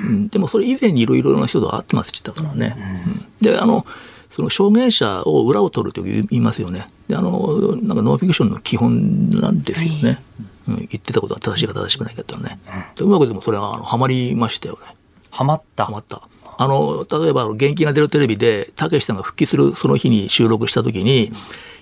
[0.07, 2.75] うん、でもそれ以前にいろいろな人と会ってますって言ったからね。
[3.11, 3.85] うんで、あの、
[4.29, 6.87] その証言者を裏を取ると言いますよね。
[7.07, 10.21] で、あの、なんかノンフィクションの基本なんですよね。
[10.67, 12.59] うん、言ってたことは正しいか正しくないかっていうのはね。
[12.95, 14.95] でうまくでもそれはあのハマりましたよね。
[15.29, 16.21] ハマったハマった。
[16.59, 21.31] あの、例えば、元気が出るテレビで、たけしさんが復帰するその日に収録した時に、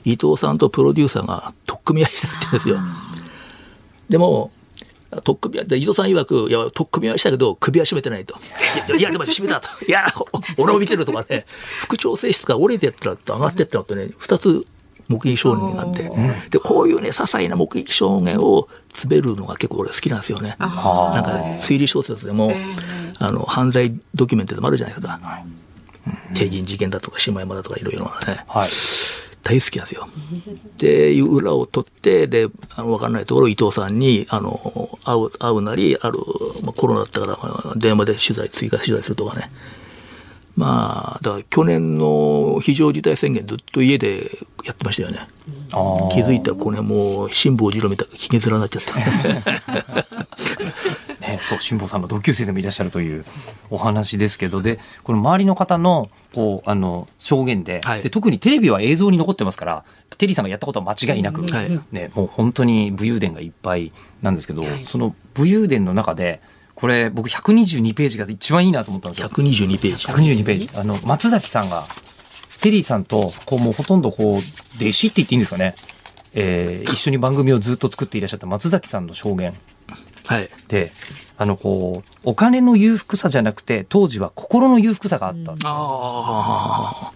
[0.03, 2.79] 伊藤さんとプロデューサーが取っ組み合いしたって言うんですよ。
[4.09, 4.51] でも、
[5.21, 8.35] 取っ組み合いで伊藤さん曰く、いや、取っ組み合いしたけど、首は絞めてないと。
[8.97, 9.69] いや、でも絞めたと。
[9.85, 10.05] いや、
[10.57, 11.45] お俺も見てるとかね、
[11.81, 14.65] 副調整室から折れてったらと上がってったのとね、二つ
[15.07, 16.09] 目撃証言があって、
[16.49, 20.55] で、こういうね、些細な目撃証言を詰めるのが結構俺好きなんですよね。
[20.59, 20.69] なん
[21.23, 22.53] か推理小説でも、
[23.19, 25.19] あの犯罪ドキュメントでもあるじゃないですか、
[26.33, 28.45] 帝銀事件だとか下山だとかいろいろなね。
[28.47, 28.69] はい
[29.45, 30.07] 大好きなんですよ。
[30.77, 36.17] でいう裏を取ってであの分かんないところ伊藤さんにあの会う会うなりある、
[36.63, 39.51] まあ、コロナだったから電話で取材追加取材するとかね
[40.55, 44.31] まあだから去年の非常事態宣言ずっと家で
[44.63, 45.19] やってましたよね。
[46.11, 48.91] 気づいたらこれもう辛坊治郎みたいなひげ面になっちゃって。
[51.19, 53.25] ね、そう辛坊さんの同級生でもいらっしゃるという
[53.69, 58.03] お話ですけどでこの周りの方のこうあの証言で,、はい。
[58.03, 59.83] で特にテレビは映像に残ってますから
[60.17, 61.79] テリーさんがやったことは間違いなく、はい。
[61.91, 63.91] ね、もう本当に武勇伝がいっぱい
[64.21, 66.41] なんですけど、その武勇伝の中で
[66.75, 69.29] これ僕122ページが一番いいなと思ったんですよ。
[69.29, 70.05] 122ページ。
[70.05, 71.85] 122ページあの松崎さんが
[72.61, 74.37] テリーさんとこうもうほとんどこう
[74.77, 75.75] 弟子って言っていいんですかね、
[76.33, 79.53] えー一緒に番組をずっと作っていらっしゃった松崎さんの証言
[80.25, 80.49] はい。
[80.67, 80.91] で
[81.37, 87.11] あのこうお金の裕福さじゃなくて当時は心の裕福さがあった、ああ。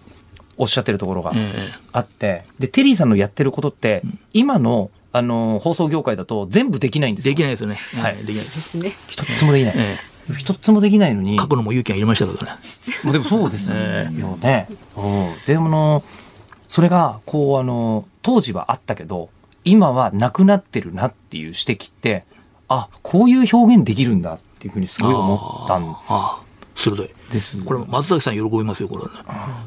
[0.56, 7.74] おっしゃってるところがえあってでテリーさんのやってることって今のあの放送業界だと全部できないんですよできないですよね。
[7.94, 8.78] はいええできないです。
[8.78, 8.92] ね。
[9.08, 9.98] 一つもできない、え
[10.36, 12.52] 一つもできないのに過去のも勇気がいりましたけどね。
[13.02, 14.12] もうでもそうですね。
[14.18, 14.68] よね。
[14.96, 15.30] うん。
[15.46, 16.04] でもあの
[16.68, 19.30] それがこうあの当時はあったけど
[19.64, 22.24] 今はなくなってるなっていう指摘って
[22.68, 26.40] あこういう表現できるんだっていうふうにすごい思ったんああ、
[26.76, 27.10] 鋭い。
[27.30, 27.56] です。
[27.64, 29.14] これ松崎さん喜びますよ、これはね。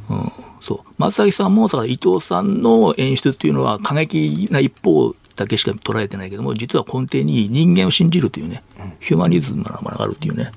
[0.09, 0.31] うん。
[0.61, 0.79] そう。
[0.97, 8.63] 松崎さんも、だから伊藤さんの演出っていうのは過激な一方だけしか捉えてないけども、実は根底に人間を信じるというね、
[8.99, 10.51] ヒューマニズムなものがあるっていうね。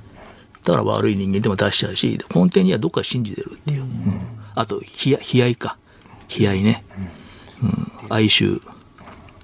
[0.64, 3.84] だから悪い人間でも出しちゃうし、根底にはどっか信じてるっていう。
[4.54, 5.78] あと、悲哀悲哀か。
[6.28, 6.84] 悲哀ね。
[7.62, 7.92] うん。
[8.10, 8.60] 哀愁。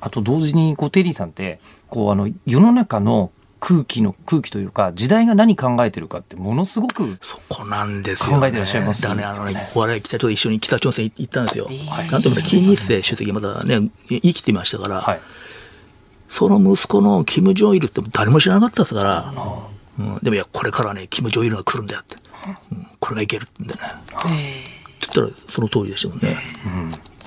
[0.01, 3.31] あと同時にこうテリーさんってこうあの世の中の
[3.65, 8.41] 空気の空気というか時代が何考えてるかってものすごくそこなんですよ、ね。
[8.41, 11.71] 考えてらっしゃいますだからね、あのね、我々北朝鮮一緒に北朝鮮行ったんですよ。
[12.11, 15.21] なんとも金日成主席まだね、生きてましたから、はい。
[16.29, 19.33] その息子のキム・ジョンイルって誰も知らなかったですから、
[19.97, 22.17] うん、でもいや、これからね、キム・ジョンイルが来るんだよって、
[22.73, 23.81] うん、これがいけるってんでね。
[23.81, 26.37] って言ったらその通りでしたもんね。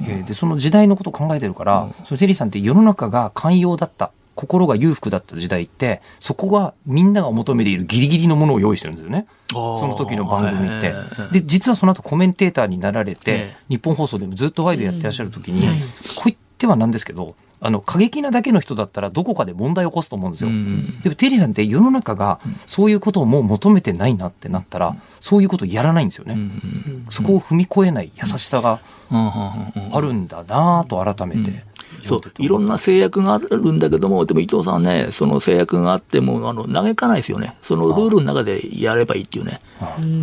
[0.01, 9.27] えーでその時代のことを考えてるから、そのテリーさんって世の中が寛容だった心が裕福だった時代ってそこがみんなが求めているギリギリのものを用意してるんですよね。
[9.49, 10.87] その時の番組って。
[10.87, 10.93] え
[11.31, 11.39] え。
[11.39, 20.49] で実はその後コメンテーターになられて、え日本放送でもずっとワイドやってらっしゃる時に、こう言ってはなんですけどあの過激なだけの人だったらどこかで問題を起こすと思うんですよ。
[20.49, 26.37] うんでもテリーさんって世の中がそういうことをもう求めてないなってなったら、そういうことをやらないんですよね。
[27.09, 31.63] そこを踏み越えない優しさがあるんだなぁと改めて。
[32.05, 39.61] そういろんな制約があるんだけども、でも伊藤さんね、その制約があってもあの嘆かないですよね、そのルールの中でやればいいっていうね、
[40.01, 40.21] うん、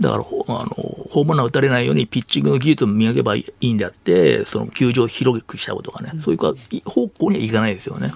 [0.00, 0.68] だからほあの
[1.10, 6.54] ホームラン打たれないようにピッチングの技術を磨けばいいんであって、その球場を広くしたことかね、そういうか
[6.84, 8.12] 方向にはいかないですよね。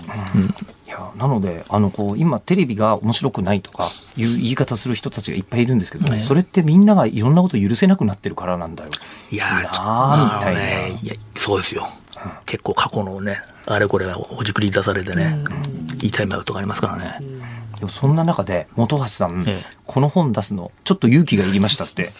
[0.87, 8.91] いやなのであのこう今テレビが面白くないとかいう言い方する人たちがいっぱいいるんですけど、それってみんながいろんなことを許せなくなってるからなんだよ。
[9.31, 11.87] いやー、みたいなねいやそうですよ、
[12.47, 15.39] 結構過去のね、あれこれがほじくり出されてね、
[16.03, 17.21] いいタイムアウトがありますからね。
[17.79, 22.11] でもそんな中で本橋さん、ええこの本出すのちょっと勇気がいりましたって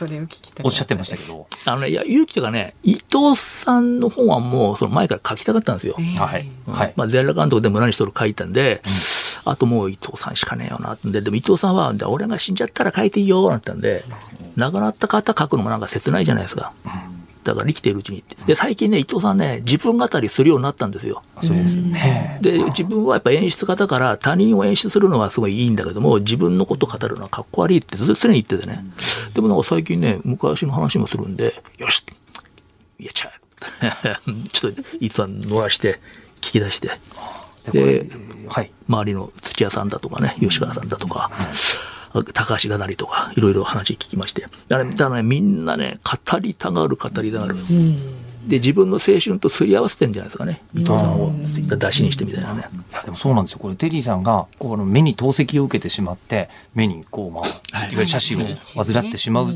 [0.65, 1.47] おっしゃってましたけど。
[1.67, 5.95] あのね、いや、勇気というかね、伊藤さんの本はもう、その前から書きたかったんですよ。
[6.17, 6.49] はい。
[6.67, 6.95] はい。
[6.97, 8.81] まあ、全裸監督で村西と書いたんで、
[9.45, 14.05] あともう伊藤さんしかねえよなってんで、でも伊藤さんは、じゃあ俺が死んじゃったら書いていいよなんて言ったんで、
[14.57, 16.73] 亡くなった方書くのもなんか切ないじゃないですか。
[17.49, 18.37] だから生きているうちにって。
[18.47, 21.23] で、最近ね、伊藤さんね、自分語りするようになったんですよ。
[21.41, 22.39] そうですよね。
[22.43, 28.85] で、自分はやっぱ演出家だから、他人を演出するのはすごいいいんだけども、自分のことを語るのはかっこ悪いってず常に言っててね。
[29.35, 32.05] でもなんか最近ね、昔の話もするんで、よし
[32.99, 34.15] やっちゃえ
[34.53, 36.01] ちょっと伊藤さん乗らして、
[36.41, 36.91] 聞き出して。
[37.73, 38.09] で、
[38.49, 38.71] はい。
[38.89, 41.31] 周りの土屋さんだとかね、吉川さんだとか、
[42.13, 44.43] 高橋がなりとか、いろいろ話聞きまして。
[44.69, 47.57] だからだからね、みんなね、語りたがる、語りたがる。
[48.47, 50.63] で、自分の青春とすり合わせてんじゃないですかね。
[50.75, 52.69] 伊藤さんを出しにしてみたいなね。
[52.91, 53.59] いやでもそうなんですよ。
[53.59, 57.43] これテリーさんがこうあの目に透析を受けてしまって目にこうま
[57.73, 59.49] あ、いわゆる写真を患ってしまう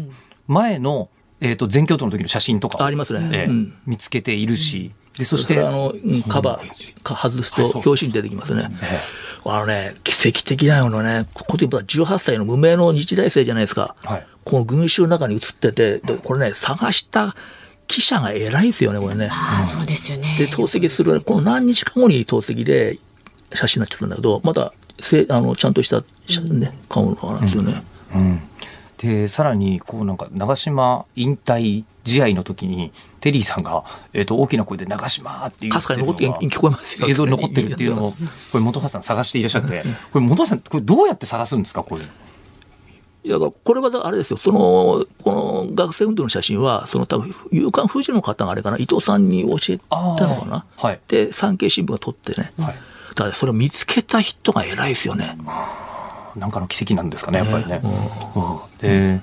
[0.46, 1.09] 前の、
[1.40, 3.30] えっ、と全教頭の時の写真とかをありますね。
[3.32, 8.69] ええうん見つけているし、でそしててあのうんカバーか外すと表紙に出てきますね。
[8.83, 9.01] え
[9.45, 13.95] あのね、奇跡的なのね、ここで言えば18歳の無名の日大生じゃないですか。
[14.05, 17.37] はいこの群衆の中に映ってて、でこれね、探した
[17.87, 19.29] 記者が偉いですよね、これね。
[19.31, 22.99] ああそうですよねで、透析する、この何日か後に透析で
[23.53, 27.83] 写真になっちゃったんだけど、まだせあのちゃんとした写、ね、顔のなんですよね。
[28.15, 28.41] うん、
[28.99, 37.09] でさらにこうなんか長島引退試合の時にテリーさんが、えー、と大きな声で「長島!」って言かってるのすかに残ってが聞こえますよ。
[37.09, 38.12] 映像に残ってるっていうのを
[38.50, 42.03] これ本橋さん探していらっしゃってこれ本橋さんこれどうやって探すんですかこれ
[43.24, 49.96] いやだからこれはあれですよ、そのこの学生運動の写真は、その多分夕刊富士の方があれかな、伊藤さんに教えた
[50.26, 50.64] のかな。
[50.76, 52.74] はいで、産経新聞が撮ってね、はい
[53.14, 55.36] だからそれを見つけた人が偉いですよね。
[56.34, 57.80] なんかの奇跡なんですかねやっぱりね。
[57.84, 59.20] うんで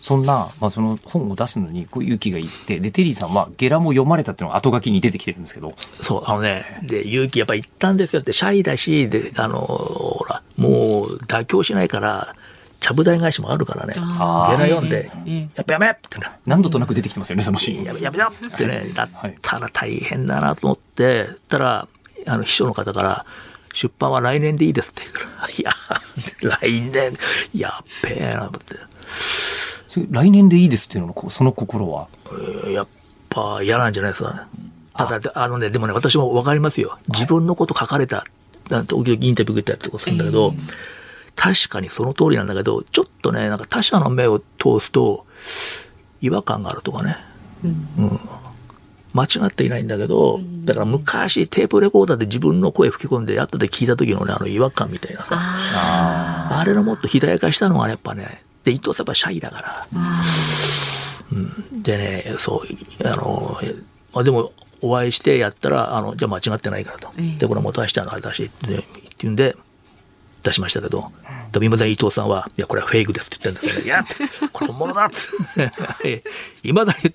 [0.00, 12.34] そんな、まあ、その本を出すのにこう勇気がいってでテリーさんはゲラも読まれたっていうのが後書きに出てきてるんですけどそう、あのね、で、勇気やっぱ言ったんですよって、シャイだし、で、あの、ほら、もう妥協しないから、
[12.80, 16.36] ちゃぶ台返しもあるからね、ゲラ読んでええ、やっぱやめってな。
[16.46, 17.84] 何度となく出てきてますよねそのシーン。
[17.84, 21.88] やめやめよってね、だっはいたら大変だなと思って、たら、
[22.26, 23.26] あの、秘書の方から、
[23.72, 25.72] 出版は来年でいいですって言うから、 いや、
[26.60, 27.12] 来年、
[27.54, 28.76] やっべえなと思って。
[30.10, 32.08] 来年でいいですっていうのその心は？
[32.68, 32.86] やっ
[33.30, 34.46] ぱ嫌なんじゃないですか。
[34.96, 36.98] ただ、あのね、でもね、私も分かりますよ。
[37.08, 38.24] 自分のこと書かれた、
[38.68, 40.54] 時々インタビュー受けたりとかするんだけど、
[41.36, 45.24] 確かにその通りなんだけど、ちょっとね、なんか他者の目を通すと、
[46.20, 47.16] 違和感があるとかね。
[47.64, 48.20] うん
[49.14, 59.86] 間違っていないんだけど、だから昔テープレコーダーで自分の声吹き込んでやったで聞いた時のね、あの違和感みたいなさ、あれのもっと肥大化したのはやっぱね、で、伊藤さんやっぱシャイだから、
[61.32, 63.58] うん、でね、そう、あの、
[64.12, 67.08] まあ、でも、お会いしてやったら、あの、じゃあ間違ってないからと。
[67.18, 68.82] ええで、これは元橋ちゃんのあれだし、ってっ
[69.16, 69.56] ていうんで、
[70.42, 71.10] 出しましたけど、
[71.50, 74.04] でも今伊藤さんは、いや、これはフェイクですって言ってるんだけど、いや、
[74.52, 75.10] これ本物だっ
[76.00, 76.22] て。
[76.62, 77.12] いまだに。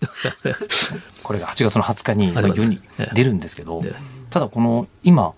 [1.23, 2.81] これが8月の20日に世に
[3.13, 3.81] 出るんですけど、
[4.29, 5.33] ただこの今、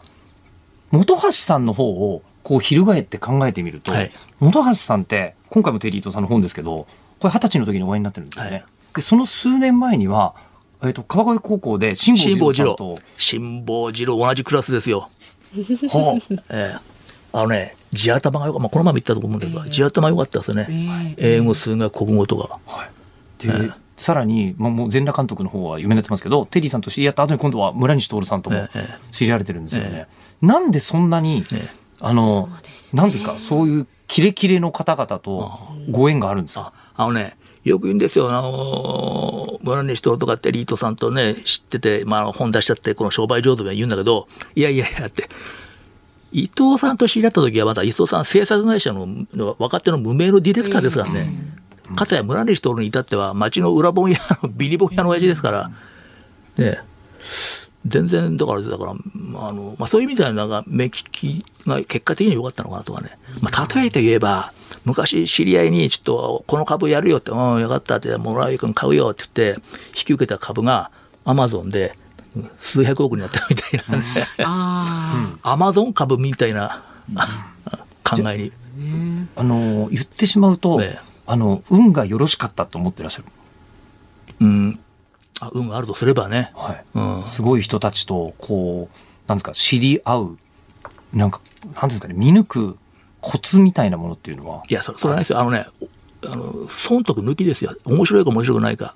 [0.92, 6.86] 本橋さんの方をこう翻って考えてみると、はい本橋さんって、今回もテリー伊藤さんの本ですけど、
[7.20, 8.52] これ二十歳の時にお会いになってるんですよね。
[8.52, 8.66] はい
[8.96, 10.36] で、その数年前には、
[10.82, 13.00] えっ、と、川越高校で辛辛坊坊治郎と、。
[13.18, 15.10] 辛坊治郎同じクラスですよ。
[15.90, 16.96] はええ
[17.34, 21.16] あのね、地頭がよかった、まあ、この前も言ったと思うんですが、地頭良かったですよね。
[21.18, 22.60] え英語、数学、国語とか。
[22.68, 22.88] あ
[23.40, 30.08] で、さらに、まあ、もう全裸監督の方は有名になってますけど、テリーさんと知り合った後に今度は村西徹さんともええ知り合われてるんですよね。
[30.42, 32.50] なんでそんなに、ええあの、
[32.94, 35.52] なんですか、そういうキレキレの方々と
[35.90, 36.74] ご縁があるんですか？
[36.96, 45.30] ああのね、よく言うんですよ、あの村西徹とかってエリートさんとね、知ってて、まあ、本出しちゃって、この商売上手に言うんだけど、いやいやいやって、
[46.32, 49.26] 伊藤さんと知り合った時は、まだ伊藤さん、制作会社の
[49.58, 51.34] 若手の無名のディレクターですからね、
[51.96, 55.72] かたや村西徹に至っては、町の裏本屋のビリ本屋の親父ですから、
[56.58, 56.80] ね、
[57.86, 64.54] 全然だから、だから、まああのまあ、そういう意味では、なんか目利きが結果的に良かったのかなとかね、まあ、例えて言えば、
[64.86, 70.90] 昔知り合いに、ちょっとこの株やるよって、うん、よかったって、村井君買うよって言って、引き受けた株が
[71.26, 71.98] アマゾンで
[72.36, 76.84] うん数百億になったみたいなね、あアマゾン株みたいな
[78.04, 78.52] 考えに。
[79.38, 83.28] あの言ってしまうと、ええあの運がよろしかったと思ってらっしゃる、
[84.42, 84.80] うん、
[85.42, 86.52] あ運があるとすればね。
[86.56, 90.38] はいうんすごい人たちとこうなんですか知り合う
[91.14, 91.42] なんか
[91.76, 92.78] なんですかね見抜く
[93.22, 94.64] コツみたいなものっていうのは？
[94.70, 95.40] いや、そそれはないですよ。
[95.40, 95.66] あのね、
[96.28, 97.76] あの損得抜きですよ。
[97.84, 98.96] 面白いか面白くないか。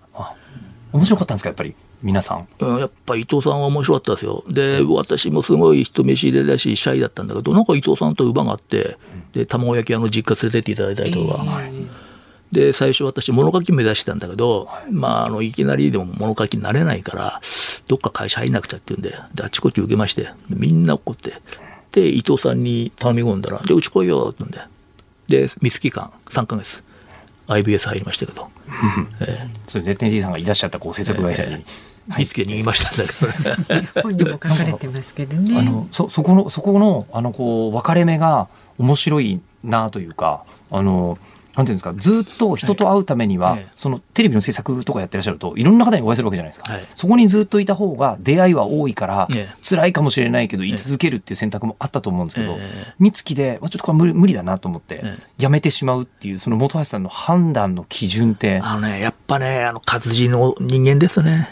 [0.93, 2.47] 面白かったんですかやっぱり皆さん？
[2.59, 4.43] うんやっぱ伊藤さんは面白かったですよ。
[4.47, 8.97] で、私もすごい人見知りだし、シャイだったんだけど、なんか伊藤さんと馬があって、
[9.33, 11.43] で、卵焼き屋の実家連れてっていただいたりとか。
[12.51, 17.41] で、最初私物書き目指してたんだけど、まあ、あの、いきなりでも物書きになれないから、
[17.87, 21.33] どっか会社入んなくちゃって言うんで、であっちこっち受けまして、みんな怒って、
[21.91, 25.47] で、伊藤さんに頼み込んだら、じゃあうち来いよ、って言うんで。
[25.47, 26.83] で、ミス期間3ヶ月、
[27.47, 28.49] IBS 入りましたけど、
[29.67, 31.63] それでテンディさんがいらっしゃったこう制作会社に、
[32.17, 34.01] 見つけ逃げましたんだけど。
[34.01, 35.59] 本にも書かれてますけどね。
[35.59, 38.47] あのそそこのそこのあのこう分かれ目が
[38.79, 41.17] 面白いなというかあの
[41.59, 43.59] なんていうんですかずっと人と会うためには、はい。
[43.59, 46.87] ええそのテレビの制作とかやってらっしゃるといろんな方にお会いするわけじゃないですか、はい。
[46.95, 49.55] そこにずっといた方が出会いは多いから、ええ。
[49.61, 52.93] 辛いかもしれないけど居続けるっていう選択もあったと思うんですけど、ええ。
[52.99, 55.23] 美月で、まあ、ちょっとこれ無理無理だなと思って、ええ。
[55.37, 58.59] やめてしまうっていうその本橋さんの判断の基準って。
[58.63, 61.49] あのね、やっぱね、あの、活字の人間ですね。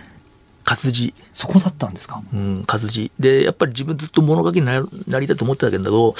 [0.64, 1.14] 活字。
[1.32, 3.12] そこだったんですか、うん、活字。
[3.20, 6.16] で、やっぱり自分ずっと物書きにななりたいと思ってたけど、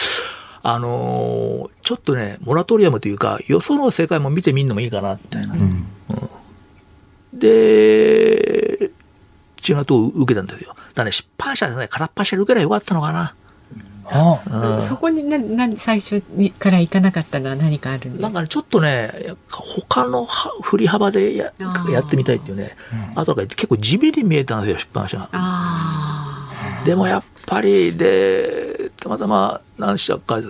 [0.64, 5.56] あのーちょっとね、モラトリアムというか、よその世界も見てみるのもいいかな、みたいな。
[7.34, 8.92] で、
[9.68, 10.70] 違うとこ受けたんですよ。
[10.70, 13.34] だからね、出版社でね、空っ端で受ければよかったのかな。
[14.10, 14.40] あ
[14.78, 18.22] あそこになな最初にから行かなかったのは何かあるんですか？
[18.22, 19.12] なんかね、ちょっとね、
[19.50, 21.52] 他のは振り幅でや
[21.92, 22.78] やってみたいっていうね、
[23.16, 25.30] あとから結構地味に見えたんですよ、出版社が。
[25.34, 26.50] あ
[26.86, 28.77] でもやっぱり、で、
[29.08, 30.42] たまたま何社か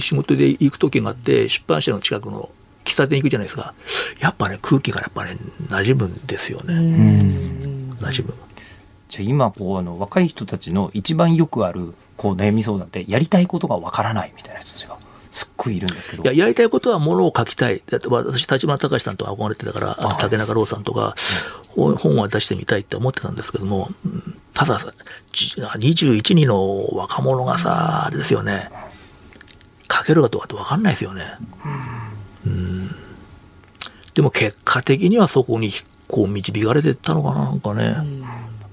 [0.00, 2.50] 仕事で行く時があって、出版社の近くの
[2.84, 3.74] 喫茶店行くじゃないですか。
[4.20, 5.36] やっぱね、空気がやっぱね、
[5.68, 6.74] 馴染むんですよね。
[6.74, 8.34] ん、馴染む。
[9.08, 14.96] じゃあ今こうあの若い人たちの一番よくあるこう悩み相談ってやりたいことがわからないみたいな人たちが
[15.30, 16.22] すっごいいるんですけど。
[16.22, 17.82] いや、やりたいことはものを書きたい。
[18.08, 21.14] 私、立花隆さんと憧れてたから、あと竹中郎さんとか、
[21.68, 24.92] 本本は出してみたいって思ってたんですけども、うんたださ、
[25.32, 28.68] じ21人の若者がさ、あれですよね、
[29.90, 31.24] 書けるかどうかって分かんないですよね。
[32.46, 32.94] うん。
[34.14, 35.70] でも結果的にはそこに
[36.08, 37.96] こう導かれてったのかな、なんかね。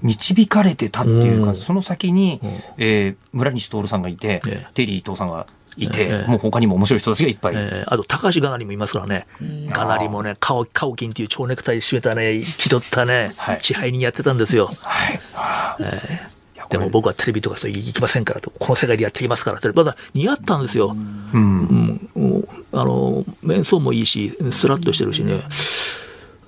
[0.02, 1.56] 導かれてたっていうか、うん。
[1.56, 2.50] その先に、うん。
[2.76, 4.74] えー村西徹さんがいて、ええ。
[4.74, 5.46] テリー伊藤さんが
[5.78, 6.28] いて、ええ。
[6.28, 9.26] もう他にも面白い人たちがいっぱい、えーあと、高橋がなりもいますからね。
[9.70, 13.58] がなりもね、カオカオキンっていう蝶ネクタイ締めたね、気取ったね、はい。
[13.62, 14.70] 支配人やってたんですよ。
[14.82, 15.14] はい。
[15.14, 16.78] いやこれ。
[16.78, 20.96] でも僕はテレビとかそう行きませんからと、この世界でやっていきますからって、まだ似合ったんですよ。
[21.32, 22.08] うん。
[22.14, 25.40] うん、あの、面相もいいし、スラッとしてるしね。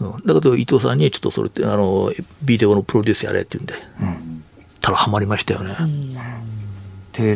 [0.01, 2.13] うん、だけど伊藤さんにちょっとそれって、あの、
[2.43, 3.75] ビデオのプロデュースやれって言うんで、
[4.81, 5.75] たらハマりましたよね。
[5.75, 5.85] で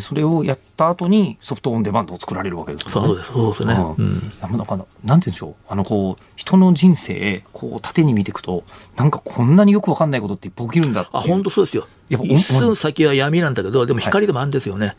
[0.01, 3.75] それをやった後にソフトオンデマンドを作られるわけですよねそうです、そうですね。
[3.99, 8.65] うんなんかなんて言うんでしょうあのこう人の人生こう縦に見ていくと
[8.97, 11.87] なんかこんなによくわかんないことっていっぱい起きるんだあ、本当そうですよ。
[12.09, 14.97] やっぱ一寸先は闇なんだけど、でも光でもあるんですよね。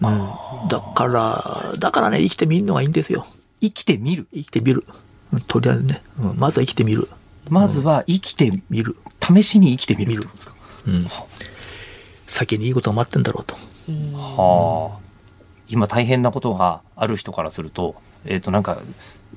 [0.00, 0.28] うん
[0.68, 3.26] だから、だからね、生きてみるのがいいんですよ。
[3.60, 4.84] 生きてみる生きてみる。
[5.32, 7.08] うんとりあえずね、うんまずは生きてみる。
[7.48, 8.96] まずは生きて見る。
[9.20, 10.54] 試しに生きてみるってことですか？
[10.86, 11.06] うん。
[12.26, 13.56] 先にいいことが待ってんだろうと。
[13.88, 14.98] はあ、
[15.68, 18.78] 今大変なことがある人からすると,、えー、となんか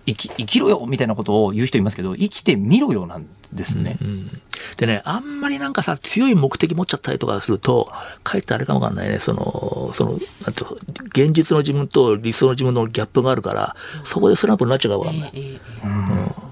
[0.06, 3.98] 生き生きろよみたいなことを言う人いますけど生きてみろよなんですね。
[4.02, 4.42] うん
[4.78, 7.92] でね、あんまりなんかさ、強い目的持っちゃったりとかすると、
[8.24, 10.20] かえってあれかもわかんないね、その、その、なん
[10.54, 10.76] ていうの
[11.06, 15.32] 現実の自分と理想の自分のギャップがあるから、そこでスランプになっちゃうかもわかんない。
[15.34, 16.49] ええ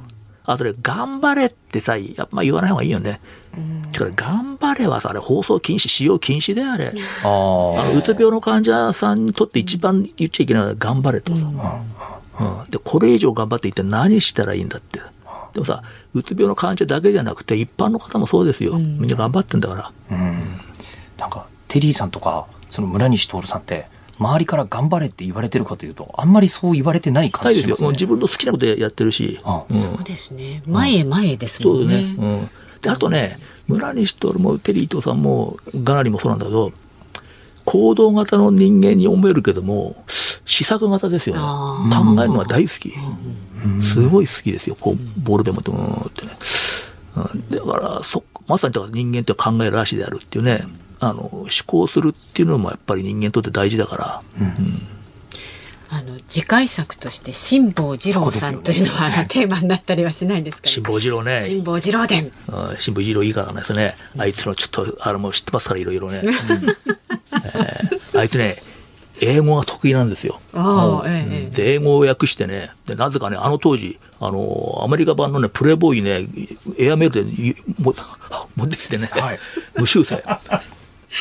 [0.50, 3.20] あとね、頑張れってさ、やっぱ言わない方がいいよね。
[3.92, 6.88] てか頑張れはさ、あれ放送禁止、使用禁止だよ、あれ。
[6.88, 6.94] ああ
[7.26, 11.46] のうつ病の患者さんにとって一番言っちゃいけないのは頑張れとさ。
[11.46, 15.02] うんで、これ以上頑張って一体何したらいいんだって。
[15.54, 15.84] でもさ、
[16.14, 18.78] うつ病の患者だけじゃなくて、一般の方もそうですよ。
[18.78, 20.18] みんな頑張ってんだから。
[21.18, 23.88] なんかテリーさんとかその村西徹さんって
[24.20, 27.76] 周りから頑張れって言われてるかというとあんまりそう言われてない感ないですよ。
[27.76, 29.40] じしますねもう自分の好きなことやってるし。
[29.44, 30.64] あうんそうですね。
[30.66, 32.04] 前へ前へですもそうんだね。
[32.04, 32.16] ね。
[32.18, 32.50] うん。
[32.82, 33.38] で、あとね、
[33.68, 36.72] 村西徹もテリー伊藤さんもガナリもそうなんだけど、
[37.66, 40.04] 行動型の人間に思えるけども、
[40.46, 41.42] 試作型ですよね。
[41.44, 42.94] あ考えるのが大好き。
[43.84, 44.78] すごい好きですよ。
[44.80, 46.32] こう、ボールペン持って、うーんってね。
[47.18, 50.66] うん、だから、そ、まさにだから人間って考える足であるっていうね、
[51.00, 54.22] あの、思考するっていうのもやっぱり人間にとって大事だから、
[55.90, 61.42] あの次回作として辛坊治郎さんというのは、あのテーマになったりはしないですか、辛坊治郎ね。
[61.42, 62.26] 辛坊治郎伝。
[62.26, 66.22] うん辛坊治郎いいからですね、あいつのちょっと、あれも知ってますから、いろいろね。
[66.24, 66.98] えー
[68.20, 68.58] あいつね、
[69.22, 70.40] 英語が得意なんですよ。
[71.06, 76.28] えええで、英語を訳してね、でなぜかね、あの当時、あの、アメリカ版のね、プレイボーイね、
[76.78, 77.92] エアメールで 持
[78.66, 79.10] ってきてね、
[79.76, 80.24] 無修正。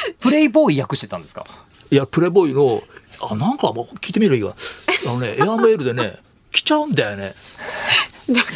[0.20, 1.44] プレイボーイ訳してたんですか？
[1.90, 2.82] いや、プレイボーイの、
[3.20, 4.54] あ、なんか聞いてみるよ。
[5.06, 6.18] あのね、エアメールでね、
[6.50, 7.34] 来ちゃうんだよね。
[8.28, 8.52] えなんか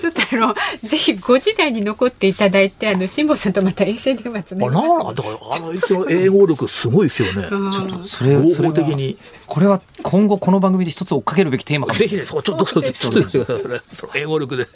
[0.00, 7.48] ちょっとあのぜひご時代に残っていただいてあの辛坊さんとまた衛星電話つなあ、ぎなんますだから、あの人の英語力すごいですよね。
[7.48, 9.18] ちょっとそれ合それ的に。
[9.46, 13.58] これは今後この番組で一つ追っかけるべきテーマかもしぜひね、れないですそこちょっと、ちょっと、ちょっと、
[13.94, 14.66] その英語力で。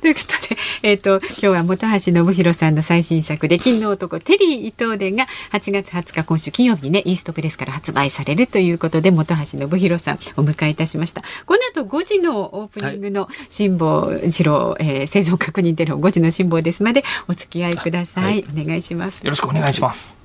[0.00, 11.22] ということで、えっ、と、今日は本橋信弘さんの最新作で、金の男、テリー伊藤伝が8月20日、今週金曜日にね、イーストプレスから発売されるということで、本橋信弘さんお迎えいたしました。
[11.44, 18.44] この後5時のオープニングの辛坊治郎、えー生存確認テロ5時の辛坊ですまでお付き合いください。
[18.52, 19.22] お願いします。
[19.24, 20.18] よろしくお願いします。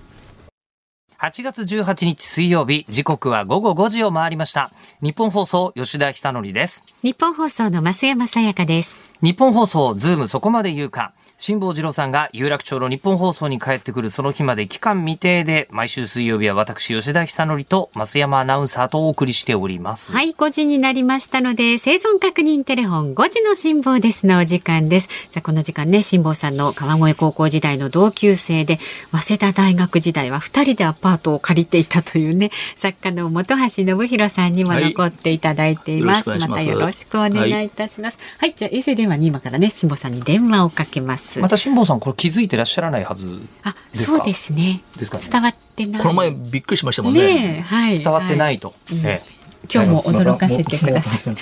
[1.18, 4.72] 8月18日水曜日、時刻は午後5時を回りました。
[5.02, 6.84] 日本放送、吉田久典です。
[7.04, 9.00] 日本放送の増山さやかです。
[9.24, 11.14] 日本放送、ズームそこまで言うか。
[11.38, 20.14] 辛坊治郎さんが有楽町の日本放送に帰ってくるその日まで期間未定で、毎週水曜日は私、吉田久典と増山アナウンサーとお送りしております。
[20.14, 25.10] はい、5時になりましたので、生存確認テレフォン5時の辛抱ですのお時間です。
[25.30, 28.80] さあ、この時間ね、辛抱さんの川越高校時代の同級生で、
[29.12, 36.30] 早稲田大学時代は2人でアパートを借りていたというね、作家の本橋信弘さんにもはい残っていただいています。
[36.30, 37.20] よろしくお願いしますまたよろしくお
[37.50, 38.20] 願いいたします。
[38.40, 41.25] はい、じゃあ衛星電話に今からね、辛抱さんに電話をかけます。
[41.42, 44.18] また辛坊さん、これ気づいてらっしゃらないはずあ、ですか？
[44.18, 44.82] そうですね。
[44.98, 46.02] ですかね伝わってない。
[46.02, 47.22] この前びっくりしましたもんね。
[47.26, 47.98] ねえ、はい。
[48.00, 48.74] 伝わってないはと。
[48.92, 49.35] うんええ
[49.72, 51.36] 今日も驚かせてください。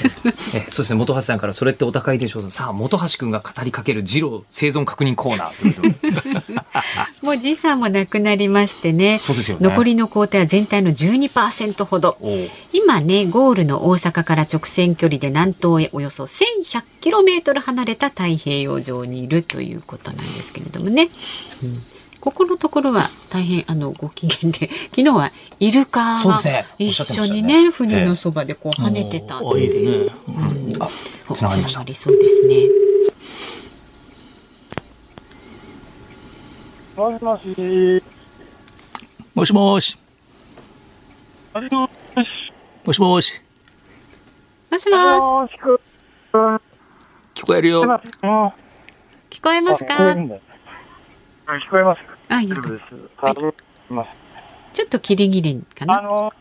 [0.56, 6.60] えそうですね本橋さんからそれってお高いでしょうさあ本橋君が語りかける二郎生存確認コーナーということで
[7.22, 9.20] もう時差もなくなりましてね。
[9.22, 12.18] そうですよね残りの工程は全体の12%ほど。
[12.72, 21.10] 今ね、ゴールの大阪から直線距離で南東へおよそ 1100km 離れた太平洋上にいるということなんですけれどもね。
[21.64, 21.93] うん
[22.24, 29.40] ここのところは大変あのご機嫌で、 昨日はイルカがそうですねおっ一緒にね、船のそばでこう跳ねてた。
[29.40, 30.16] あいいですね。
[30.80, 30.88] あ
[31.28, 32.70] おつながりましたりそうですね。
[36.96, 38.04] もしもし。
[39.34, 39.98] もしもし。
[41.54, 41.92] もしもし。
[42.86, 43.42] もしもし。
[44.72, 45.52] もしもし、
[47.36, 47.82] 聞こえるよ。
[47.82, 47.90] うん
[49.30, 50.30] 聞こえますか聞
[51.70, 52.13] こえます。
[52.38, 52.96] あ、よ大丈夫かっです。
[53.18, 53.54] はい。
[53.90, 54.10] います。
[54.10, 54.16] た
[54.74, 56.00] ちょっとキリギリかな。
[56.00, 56.34] あの、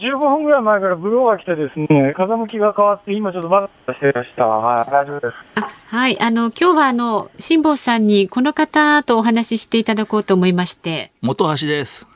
[0.00, 4.46] 15分ぐらい前からブローが来てですね、風向きが変わって、今ちょっとバタしてました。
[4.46, 5.34] はい、大丈夫です。
[5.56, 11.12] あはい、あの今日はあの辛坊さんにこの方とお話ししていただこうと思いまして。
[11.20, 12.06] 元橋です。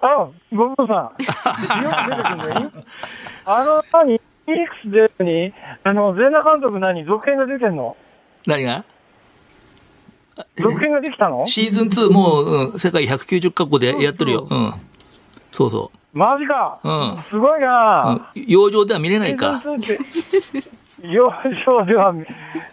[0.00, 1.22] あ、ごめさい。
[1.84, 2.84] よく出てくるね。
[3.44, 5.52] あの、何 ?X でに、
[5.84, 7.04] あの、全裸監督何？
[7.04, 7.96] 続編が出てんの？
[8.46, 8.84] 何が？
[10.56, 11.46] 続編ができたの？
[11.46, 14.46] シーズン2もう、うん、世界190カ国でやってるよ。
[14.50, 14.72] うん。
[15.50, 16.80] そうそマジか。
[16.82, 18.38] うんすごいなう。
[18.38, 18.44] うん。
[18.46, 19.62] 洋上では見れないか。
[19.62, 20.70] シーズン2って。
[21.02, 22.14] 養生では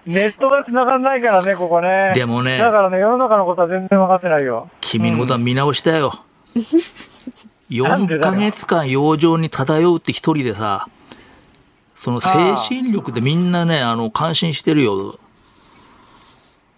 [0.06, 2.12] ネットが繋がんないからね、ここね。
[2.14, 4.70] でもねだからね、世の中のことは全然分かってないよ。
[4.82, 6.24] 君のことは見直したよ。
[7.70, 10.88] 4なんでだろうヶ月間洋上に漂うって一人でさ、
[11.96, 12.30] その精
[12.68, 15.20] 神力でみんなね、あの、感心してるよ。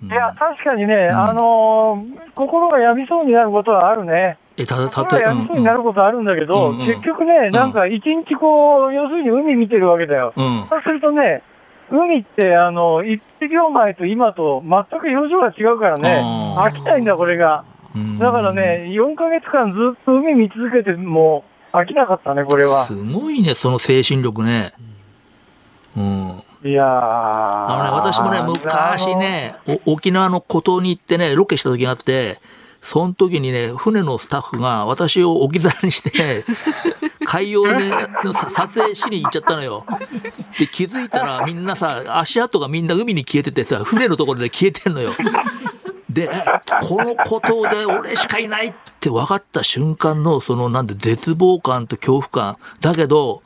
[0.04, 4.38] いや、確かにね、あのー心が病みそうになることはあるね。
[4.58, 10.34] え、た、た心とえ、が病みそうになることはあるんだけど、うんうん結局ね、んなんか一日こう、要するに海見てるわけだよ。
[10.36, 10.62] うん。
[10.62, 10.68] うん。
[10.68, 11.44] そうするとね、
[11.92, 16.22] 海って、あの、1秒前と今と全く表情が違うからね、
[16.58, 17.64] 飽きないんだ、これが。
[17.96, 21.44] うんだからね、4ヶ月間ずっと海見続けても
[21.74, 22.86] 飽きなかったね、これは。
[22.86, 24.74] すごいね、その精神力ね。
[25.98, 26.44] うん。
[26.64, 29.56] いやーあのね、私もね、昔、ね、
[29.86, 32.38] お沖縄の孤島に行ってね、ロケした時があって、
[32.82, 36.46] その時にね、船のスタッフが私を置き去りにして、
[37.26, 37.92] 海洋で
[38.24, 39.86] のさ撮影しに行っちゃったのよ。
[40.60, 45.14] で、気づいたらみんなさ、足跡がみんな海に消えててさ、船のところで消えてんのよ。
[46.10, 46.30] で、
[46.88, 52.58] この孤島で俺しかいないって分かった瞬間の、そのなんで絶望感と恐怖感。
[52.82, 53.42] だけど、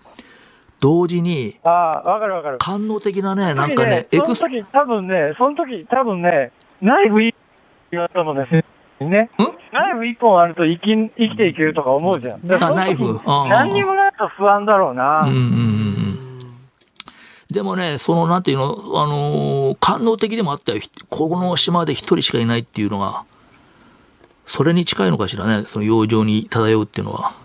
[0.86, 2.58] 同時に、ああ、わかるわかる。
[2.60, 7.42] 官能的なね、なんかね、エクスその時多分ね、その時多分ね、ナイフ一本
[7.90, 8.64] 言われたのね、
[9.00, 9.32] ね。
[9.74, 12.54] ナイフ一本あると生き、生きていけるとか思うじゃん。
[12.64, 15.22] あナイフ何にもないと不安だろうな。
[15.22, 16.16] うんうんうんうん
[17.52, 18.66] でもね、そのなんていうの、
[19.02, 20.80] あのー官能的でもあったよ。
[20.80, 23.24] ひこの島で一人しかいないっていうのが、
[24.46, 27.45] それに近いのかしらね、その洋上に漂うっていうのは。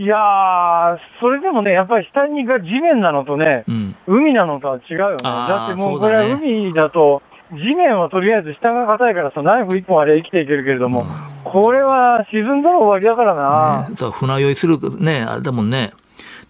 [0.00, 3.96] いやー、それでもね、やっぱり下にが地面なのとね、うん。
[4.06, 5.16] 海なのとは違うよね。
[5.24, 7.20] だってもうこれは海だと、
[7.50, 11.04] 地面はとりあえず下が硬いからさ、ナイフ一本あれ生きていけるけれども、
[11.42, 13.88] これは沈んだら終わりだからな。
[13.88, 15.90] ね、そう船酔いするね、あれだもんね。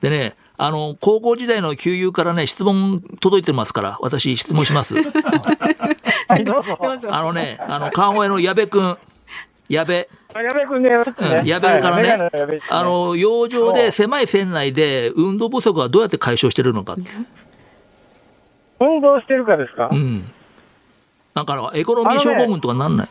[0.03, 4.94] でね、あの、高校時代の給油からね、質問届いてますから、私質問します。
[4.94, 6.78] はい、どうぞ。
[7.11, 8.99] あのね、あの、川越の矢部くん、
[9.69, 10.09] 矢部、や
[10.55, 11.43] べくんね、やべくんね。
[11.45, 12.31] 矢部からね。
[12.71, 16.97] あの、洋上で狭い船内で運動不足はどうやって解消してるのか。
[18.81, 20.31] 運動してるかですか、うん。
[21.35, 23.09] だから、エコノミー症候群とかなんない？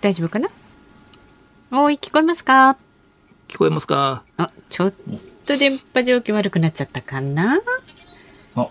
[0.00, 0.48] 大丈夫かな？
[1.72, 2.76] おい、聞こえますか？
[3.48, 4.22] 聞こえますか？
[4.36, 4.94] あ、ちょっ
[5.46, 7.58] と電波状況悪くなっちゃったかな？
[8.56, 8.68] あ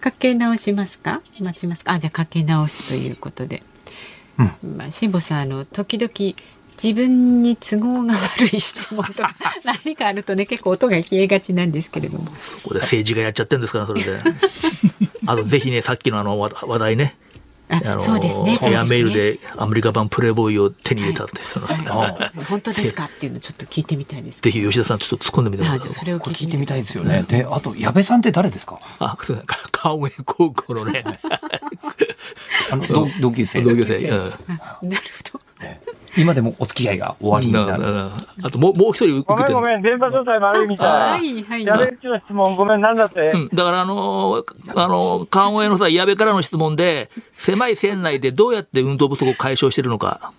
[0.00, 1.20] かけ直しますか？
[1.40, 1.92] 待ちますか？
[1.92, 3.62] あ、じゃあかけ直すということで。
[4.76, 6.34] まあ、辛坊さん、あの、時々、
[6.82, 9.34] 自分に都合が悪い質問とか
[9.84, 14.18] 何かあるとね結構音が消えがちなんですけれどもそこで政治がやっちゃってるんですから、それで。
[15.26, 17.14] あと、ぜひね、さっきのあの話話題ね。
[17.68, 21.78] あそうですねエアメールそうででアメリカ版プレイボーイを手に入れたって、そのすね
[22.48, 24.40] 本当ですかっていうのちょっっと聞いてみたいです。
[24.40, 25.78] ぜひ吉田さんちょっと突っ込んでみてください。
[25.78, 25.94] あじゃあ。
[25.94, 27.24] それをこれ聞いてみたいですよね。
[27.28, 28.80] で、あと、矢部さんって誰ですか？
[28.98, 31.04] あ、そうだ、川越高校のね、
[32.70, 33.62] あの、同同級生。
[33.62, 33.96] 同級生。
[33.96, 34.08] うん。
[34.08, 34.32] なる
[35.32, 35.41] ほど
[36.16, 37.82] 今でもお付き合いが終わりになる。
[37.82, 38.10] な
[38.42, 39.76] あともう、もう一人受けてるごめんご。
[39.76, 40.88] めん、電波状態悪いみたい。
[40.88, 43.20] はいはいやべっちの質問ごめん、なんだって。
[43.32, 50.32] うん、だからあのーあのー川越のさ、矢部からの質問で、狭い船内でどうやって運動不足を解消してるのか。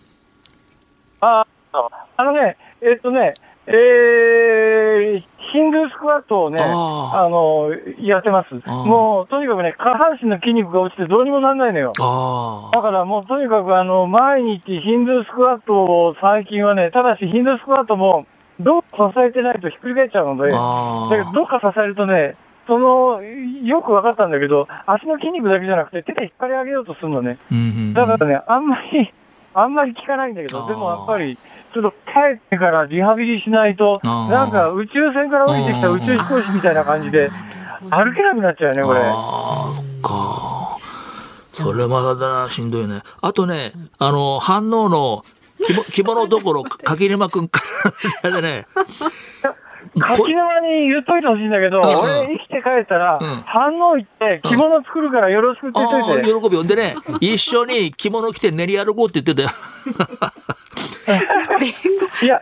[1.22, 1.46] あ
[2.18, 3.34] あのね、えっとね、
[3.66, 7.70] えー、ヒンドゥースクワットをね、ああの、
[8.01, 8.56] やってます。
[8.68, 11.93] もう、とにかくね、下半身の筋肉が落ちてどうにもなんないのよ。
[11.99, 18.26] あだからもうとにかくあの、毎日ヒンドゥースクワットを最近はね、ただしヒンドゥースクワットも、
[18.60, 22.36] どっか支えてないとひっくり返っちゃうので、あだけどどっか支えるとね、
[22.66, 27.38] その、よく分かったんだけど、足の筋肉だけじゃなくて手で引っ張り上げようとするのね。
[27.93, 29.12] だからね、あんまり、
[29.54, 31.38] あんまり効かないんだけど、でもやっぱり、
[31.74, 37.30] ちょっと帰ってからリハビリしないと、なんか宇宙船から降りてきた宇宙飛行士みたいな感じで、
[37.90, 39.00] 歩けなくなっちゃうよね、これ。
[39.02, 40.78] ああ、そっか。
[41.52, 43.02] それまだだな、しんどいね。
[43.22, 45.24] あとね、あの、反応の
[45.66, 47.60] 着も 着物どころ、柿沼くんか
[48.24, 48.82] らでね、こ
[49.96, 56.28] 柿沼に言っといてほしいんだけど、うん俺生きて帰ったら、うん反応行って着物作るからよろしくって言っといて。
[56.41, 56.64] 喜びよ。
[56.64, 59.50] でね、一緒に着物着て練り歩こうって言ってたよ。
[62.24, 62.41] いや、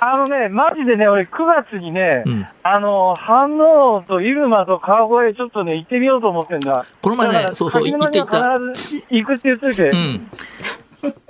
[0.00, 6.84] あのね、マジでね、俺9月にね、うんあの、反応と入間と川越ちょっとね、行ってみようと思ってんだ。
[7.02, 8.26] この前ねそうそう柿沼には
[8.74, 9.90] 必ず行くって言っといて。
[9.90, 10.30] うん。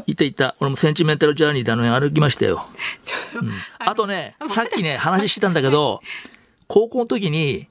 [0.07, 0.55] いったいった。
[0.61, 2.67] 俺もセンチメンタルジャーニーであの辺歩きましたよ。
[3.41, 6.01] うんあとね、さっきね、話してたんだけど、
[6.67, 7.69] 高校の時に、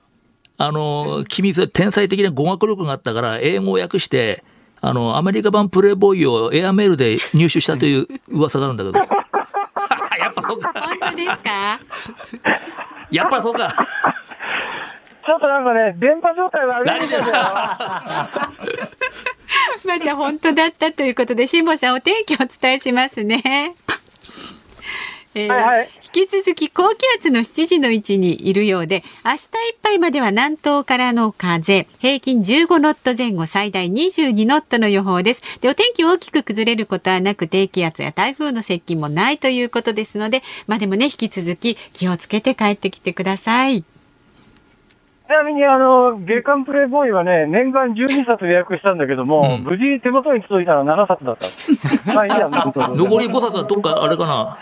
[0.58, 4.44] あの、君、天才的な語学力があったから、英語を訳して、
[4.82, 9.00] あの、アメリカ版プレイボーイをエアメールで入手したという 噂があるんだけど。
[10.20, 10.72] やっぱそうか。
[10.74, 11.80] 本当ですか？
[13.12, 13.74] やっぱそうか。
[15.26, 17.34] ちょっとなんかね、電波状態悪いみたいだよ。
[19.86, 23.76] まあじゃあ本当だったということで辛坊さんお天気お伝えしますね。
[25.36, 29.40] えーはいはい引き続き高気圧の7時の位置にいるようで明日い
[29.74, 43.84] っぱいまでは南東からの風平均15ノット前後最大22ノットの予報ですでお天気大きく崩れることはなく低気圧や台風の接近もないということですのでまあでもね引き続き気をつけて帰ってきてください
[45.26, 51.48] ちなみに、あの、月刊プレイボーイはね、年間12冊予約したんだけども、うん無事手元に届いたら7冊だった。
[52.14, 54.58] まあいいや、残り5冊はどっかあれかな？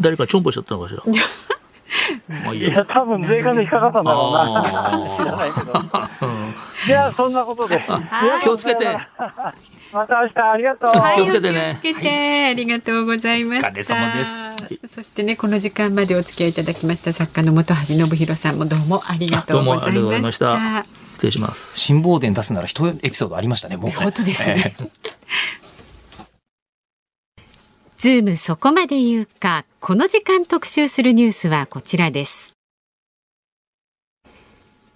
[0.00, 1.02] 誰かチョンポしちゃったのかしら？
[2.44, 2.84] まあいいいや、や。
[2.86, 4.88] 多分税関で引っかかったんだろうな。
[4.88, 4.90] あ
[5.22, 5.72] 知らないけど。
[6.86, 7.80] じゃあ、そんなことで。
[8.42, 8.86] 気をつけて。
[9.94, 10.90] また明日ありがとう。
[10.90, 13.68] はい、気をつけてねお気をつけて、ありがとうございました。
[13.68, 20.52] お疲れ様ですそしてね、この時間までお付き合いいただきました作家の本橋信弘さんもどうもありがとうございました。
[20.52, 21.78] あどうもありがとうございました失礼します。
[21.78, 23.76] 辛抱伝出すなら一エピソードありましたね。
[23.76, 24.88] もう本当ですねええ
[27.98, 32.53] ズームそこまで言うか、この時間特集するニュースはこちらです。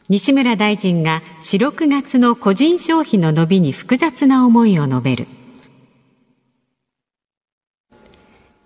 [0.09, 5.27] 西村大臣が4、6月の個人消費の伸びに複雑な思いを述べる。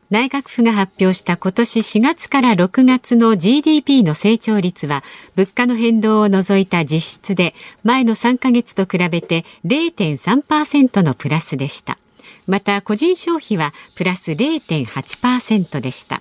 [0.09, 5.03] 内閣府が発表した今年4月から6月の GDP の成長率は
[5.37, 11.99] 物価の変動を除いた実質で前の3ヶ月と比べて0.3%のプラスでした。
[12.47, 16.21] また個人消費はプラス0.8%でした。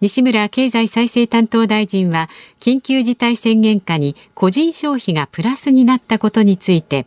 [0.00, 2.28] 西村経済再生担当大臣は
[2.60, 7.06] 緊急事態宣言下に個人消費がプラスになったことについて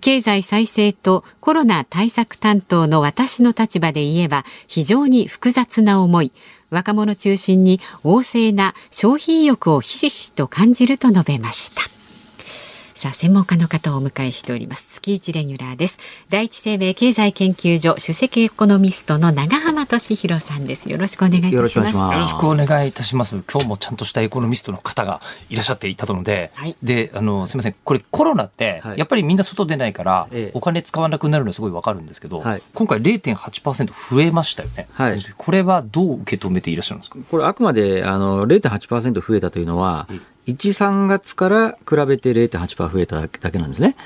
[0.00, 6.32] 経済再生とコロナ対策担当の私の立場で言えば非常に複雑な思い
[6.70, 11.97] 若者中心に旺盛な消費意欲をひしひしと感じると述べました。
[12.98, 14.88] さあ専門家の方をお迎えしております。
[14.90, 16.00] 月一レギュラーです。
[16.30, 20.90] 第一生命経済研究所首席エコノミストの長浜俊弘さんです。
[20.90, 22.14] よろしくお願いいたしよろしくお願ますいします。
[22.14, 23.40] よろしくお願いいたします。
[23.48, 26.76] 今日もちゃんとしたエコノミストの方がいらっしゃっていたので、はい。
[26.82, 28.98] で、あの、すみません、これコロナって、はい。
[28.98, 30.50] やっぱりみんな外出ないから、ええ。
[30.54, 32.62] お金使わなくなるのはすごいわかるんですけど、はい。
[32.74, 34.88] 今回0.8%増えましたよね。
[34.94, 35.20] はい。
[35.36, 37.18] これはどう受け止めていらっしゃるんですか？
[37.30, 40.08] これあくまであの0.8%増えたというのは、
[40.48, 43.96] 1、3月から比べて0.8%増えただけなんですね。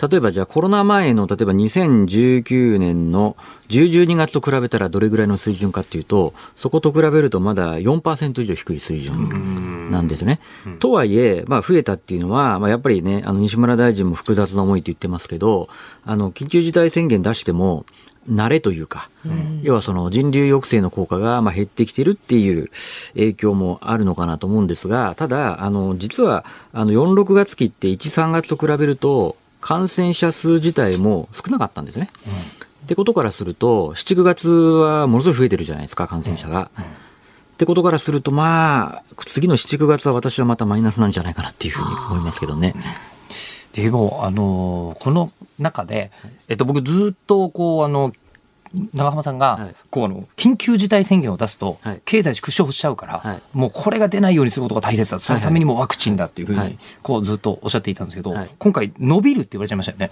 [0.00, 3.36] 例えばじゃあコロナ前の例えば2019年の
[3.68, 10.38] 10、12月と比べたらどれぐらいの水準かっていうと、そこと比べるとまだ4%以上低い水準なんですね。
[10.78, 15.68] とはいえ、まあ増えたっていうのは、まあやっぱりね、あの西村大臣も複雑な思いって言ってますけど、
[16.04, 17.84] あの緊急事態宣言出しても、
[18.28, 19.08] 慣れというか、
[19.62, 22.70] 要はその人流抑制の効果がまあ減ってきてるっていう
[23.14, 32.10] 影響もあるのかなと思うんですが、ただ、あの、実は、あの、4、6月期って1、3月と比べると、感染者数自体も少なかったんですね。
[32.84, 36.70] ってことからすると、7、9月はものすごい増えてるじゃないですか、感染者が。
[36.78, 42.74] ってことからすると、まあ、次の7、9月は私はまたマイナスなんじゃないかなっていうふうに思いますけどね。
[43.82, 46.10] でも、あのこの中で、
[46.48, 48.12] えっと、僕ずっとこうあの
[48.92, 49.74] 長浜さんが、はい。
[49.90, 52.02] こうあの緊急事態宣言を出すと、はい。
[52.04, 53.42] 経済縮小しちゃうから、はい。
[53.52, 55.18] もうこれが出ないようにすることが大切だ。
[55.18, 56.78] そのためにもワクチンだっていうふうに、はい。
[57.02, 58.50] こうずっとおっしゃっていたんですけど、はい。
[58.58, 60.10] 今回伸びるって言われちゃいましたよね。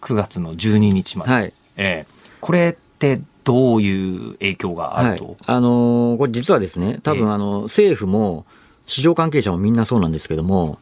[0.00, 1.52] 9月の12日まで、はい。
[1.76, 2.12] ええ。
[2.40, 5.18] これってどういう影響があはい。
[5.18, 5.36] ると、。
[5.44, 7.20] あのーこれ実はですね、多ええ。
[7.20, 8.46] 分あの、政府も
[8.86, 10.78] 市場関係者もみんなそうなんですけども、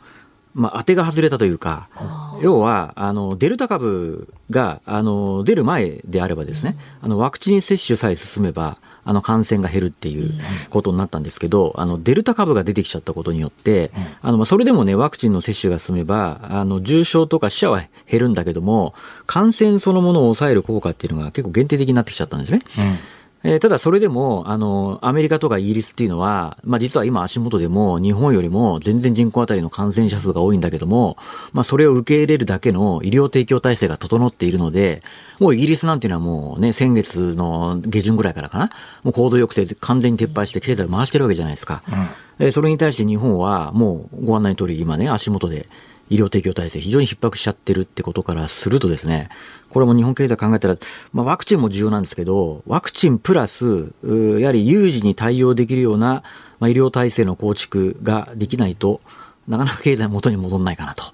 [0.57, 1.89] まあ、当てが外れたというか、
[2.41, 10.33] 要は、あの、デルタ株が、あの、出る前であればですね、あの、ワクチン接種さえ進めば、あの、感染が減るっていう
[10.71, 13.91] ことになったんですけど、あの、デルタ株が出てきちゃったことによって、
[14.23, 18.95] あの、まあ、それでもね、ワクチンの接種が進めば、あの、重症とか死者は減るんだけども、
[19.27, 22.61] 感染そのものを抑える効果っていうのが結構限定的になってきちゃったんですね。
[23.47, 31.17] えーただそれでも、あの、アメリカとかイギリスっていうのは、まあ実は今足元でも日本よりも全然人口当たりの感染者数が多いんだけども、
[31.53, 35.01] まあそれを受け入れるだけの医療提供体制が整っているので、
[35.39, 38.71] もうイギリスなんていうのはもうね、先月の下旬ぐらいからかな、
[39.05, 41.85] もう行動抑制完全に撤廃して経済を回してるわけじゃないですか。
[42.39, 45.69] でそれに対して日本はもうご案内の通り今ね、足元で
[46.09, 49.29] 医療提供体制非常に逼迫しちゃってるってことからするとですね、
[49.77, 50.77] これも日本経済考えたら、
[51.13, 53.93] まあ、ワクチンも重要なんですけど、ワクチンプラス、
[54.41, 56.23] やはり有事に対応できるような、
[56.61, 59.03] まあ、医療体制の構築ができないと、
[59.47, 61.05] なかなか経済元に戻らないかなと。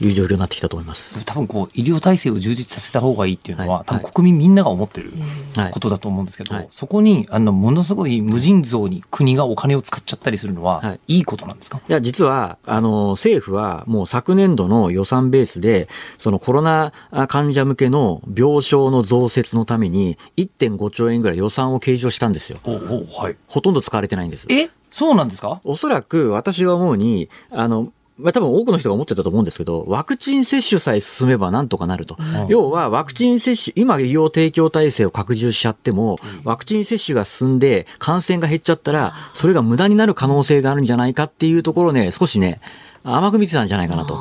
[0.00, 1.24] いう状況になってきたと思います。
[1.24, 3.84] 多分こう医療体制を充実させた方がいいっていうのは、はい。
[3.86, 5.12] 多分国民みんなが思ってる
[5.56, 5.70] はい。
[5.72, 6.68] ことだと思うんですけど、はい。
[6.70, 11.00] そこにあのものすごい無尽蔵に国がお金を使っちゃったりするのは、はい。
[11.08, 11.80] い、いことなんですか？
[11.88, 15.88] いや、実は、あの、政府はもう昨年度の予算ベースで、
[16.18, 16.92] そのコロナ
[17.28, 22.58] 患者向けの病床の増設のために1.5兆円ぐらい予算を計上したんですよ。
[22.64, 23.36] おおはい。
[23.46, 24.46] ほとんど使われてないんです。
[24.50, 24.70] え？
[24.90, 25.60] そうなんですか？
[25.64, 32.16] おそらく私が思うに、あの、まあ、多分多くの人が思ってたと思うんですけど、ワクチン接種さえ進めばなんとかなると。
[32.48, 42.60] 要は、ワクチン接種、今医療提供体制を拡充しちゃっても、ワクチン接種が進んで感染が減っちゃったら、それが無駄になる可能性があるんじゃないかっていうところをね、少しね、
[43.04, 44.18] 甘く見てたんじゃないかなと。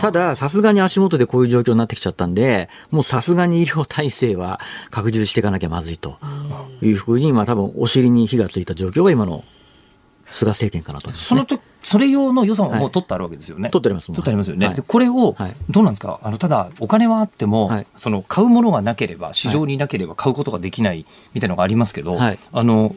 [0.00, 4.60] ただ、さすがに足元でこういう状況になってきちゃったんで、もうさすがに医療体制は
[4.90, 6.18] 拡充していかなきゃまずいと
[6.82, 9.44] いうふうに、まあ多分お尻に火がついた状況が今の
[10.30, 13.68] 菅政権かなと思いますね、その時、それ用の予算はもう取ってあるわけですよね。
[13.70, 14.66] 取ってあります取ってありますよね。
[14.66, 14.74] はい。
[14.74, 16.18] で、これをはい、どうなんですか？
[16.22, 17.86] あの、ただ、お金はあっても、はい。
[17.94, 21.04] その、買うものがなければ、市場になければ買うことができない
[21.34, 22.38] みたいなのがありますけど、はい。
[22.52, 22.94] あの、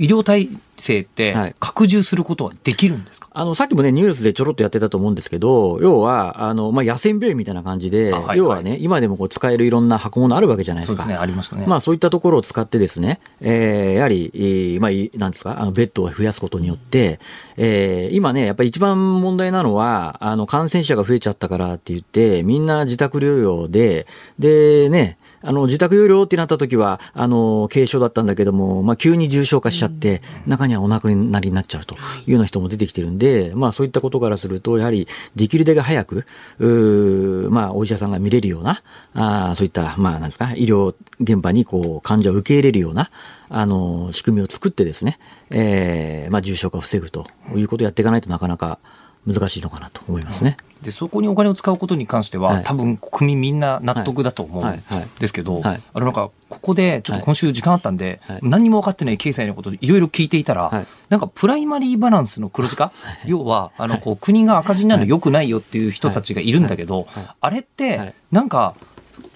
[0.00, 0.48] 医療体
[0.78, 11.02] 制ってはい拡充することはできるんですか、あの、さっきもね、ニュースでちょろっとやってたと思うんですけど、要は、あの、まあ、野戦病院みたいな感じで、あはい要はね、今でもこう使えるいろんな箱物あるわけじゃないですか。
[11.02, 11.66] そうですね、ありましたね。
[11.66, 17.20] まあそういったところを使ってですね、えーやはり、えーまあい、なんですか、あのベッドを増やすことによって、
[17.58, 24.06] えー今ね、やっぱり一番問題なのは、あの、感染者が増えちゃったからって言って、みんな自宅療養で、
[24.38, 36.26] でね、あの、自宅療養ってなった時は、あの、軽症だったんだけども、まあ、急に重症化しちゃって、中にはお亡くなりになっちゃうというような人も出てきてるんで、まあ、そういったことからすると、やはり、できるだけ早く、
[37.50, 38.82] まあ、お医者さんが見れるような、
[39.14, 43.10] あーそういった、まあ、なんですか、医療現場に、こう、患者を受け入れるような、
[43.48, 45.18] あの、仕組みを作ってですね、
[45.50, 47.26] えーまあ、重症化を防ぐと
[47.56, 48.78] いうことをやっていかないとなかなか
[49.26, 50.56] 難しいのかなと思いますね。
[50.82, 52.64] でそこにお金を使うことに関しては、はい。
[52.64, 54.82] 多分国民みんな納得だと思うんはい。
[54.86, 55.08] はい。
[55.18, 55.82] ですけど、はい。
[55.92, 58.40] あのなんかここでちょっと今週時間あったんで、はい。
[58.42, 60.86] 何にも分かってない経済のことでいろいろ聞いていたら、はい。
[61.10, 62.92] なんかプライマリーバランスの黒字化、
[63.26, 67.06] 要はあのこう国が赤字になるの良くないよっていう人たちがいるんだけど、
[67.42, 68.34] あれっはてい。
[68.34, 68.74] なんか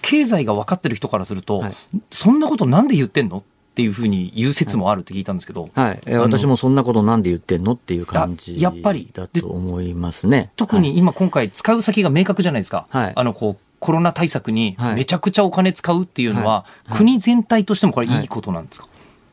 [0.01, 1.75] 経済が分かってる人からすると、はい。
[2.09, 3.43] そんなことなんで言ってんの？
[3.75, 5.99] っていうふうに言う説もあるって聞いたんですけど、はい。
[6.05, 10.49] えー私もそんなことなんで言ってんのっていう感じあやっぱりだと思いますね。
[10.55, 12.87] 特に今今回使う先が明確じゃないですか。
[12.89, 13.13] はい。
[13.13, 14.95] あのこうコロナ対策にはい。
[14.95, 16.97] めちゃくちゃお金使うっていうのは、はい。
[16.99, 18.87] 国全体としてもこれいいことなんですか、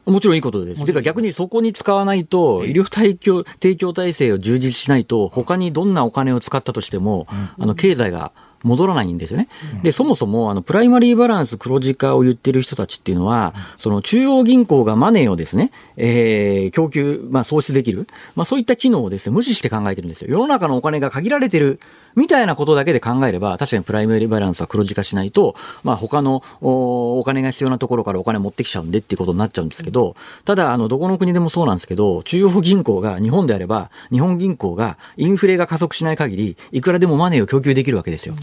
[0.07, 0.85] もちろんいいことです。
[0.85, 2.71] てか逆にそこに使わないと、ええ。
[2.73, 8.33] 医療提供提供体制を充実しないと、他にどんなお金を使ったとしても、あの経済が
[8.63, 9.49] 戻らないんですよね。
[9.83, 18.07] で、そもそも、あの、プライマリーバランス黒字化を言ってる人たちっていうのは、その中央銀行がマネーをですね、えー、供給、まあ、創出できる。
[18.35, 20.29] まあ、そういった機能をですね、無視して考えてるんですよ。
[20.31, 21.81] 世の中のお金が限られてる、
[22.15, 38.35] みたいなことだけで考えれば、確かにプライムリーバランスは黒字化しないと、まあ、他のおお金が必要なところからお金持ってきちゃうんでっていうことになっちゃうんですけど、ただ、あの、どこの国でもそうなんですけど、中央銀行が、日本であれば、日本銀行がインフレが加速しない限り、いくらでもマネーを供給できるわけですよ。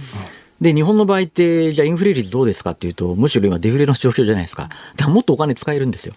[0.62, 4.64] で、日本の場合って、じゃあインフレ率どうですかっていうと、むしろ今デフレの状況じゃないですか。
[4.64, 6.14] だからもっとお金使えるんですよ。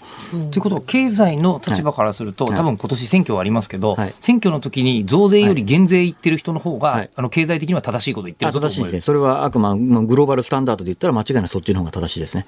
[0.51, 9.01] ということは経済の立場からすると、はい多分今年選挙はありますけど、はい選挙の時に増税より減税言ってる人の方が、はいあの経済的には正しいこと言ってると思正しいですね。
[9.01, 12.47] それはあくままグローバルスタンダードで言ったら間違いなくそっちの方が正しいですね。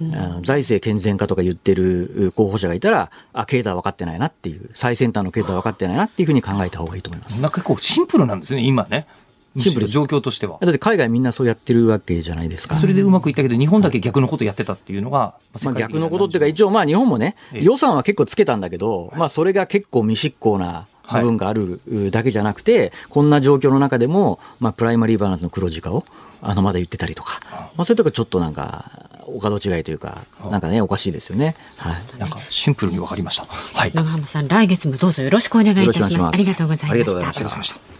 [0.00, 7.40] あの財政健全化とか言ってる候補者がいたら、あ、経済分かってないなっていう、最先端の経済分かってないなっていうふうに考えた方がいいと思います。
[7.40, 9.06] なんか結構シンプルなんですね今ね
[9.58, 10.58] シンプル状況としては。
[10.60, 12.74] だって海外みんなそうやってるわけじゃないですか。
[12.74, 15.34] それでうまくいったけど日本だけ逆のことやってたっていうのが、
[15.64, 21.80] まあ、逆のことっていうか、一応まあ日本もね、ええ予算は結構つけたんだけど、まあそれが結構未執行な部分がある
[22.10, 26.04] だけじゃなくて、こんな状況の中でも、まあプライマリーバランスの黒字化を、
[26.42, 27.40] あのまだ言ってたりとか、
[27.76, 31.54] まあそういうとこちょっとなんか、お門違いというか、なんかね、おかしいですよね。
[31.76, 32.18] はい。
[32.18, 33.44] なんかシンプルに分かりました。
[33.44, 33.92] はい。
[33.94, 37.99] 長浜さん来月もどうぞよろしくお願いいたしますありがとうございまありがとうございました。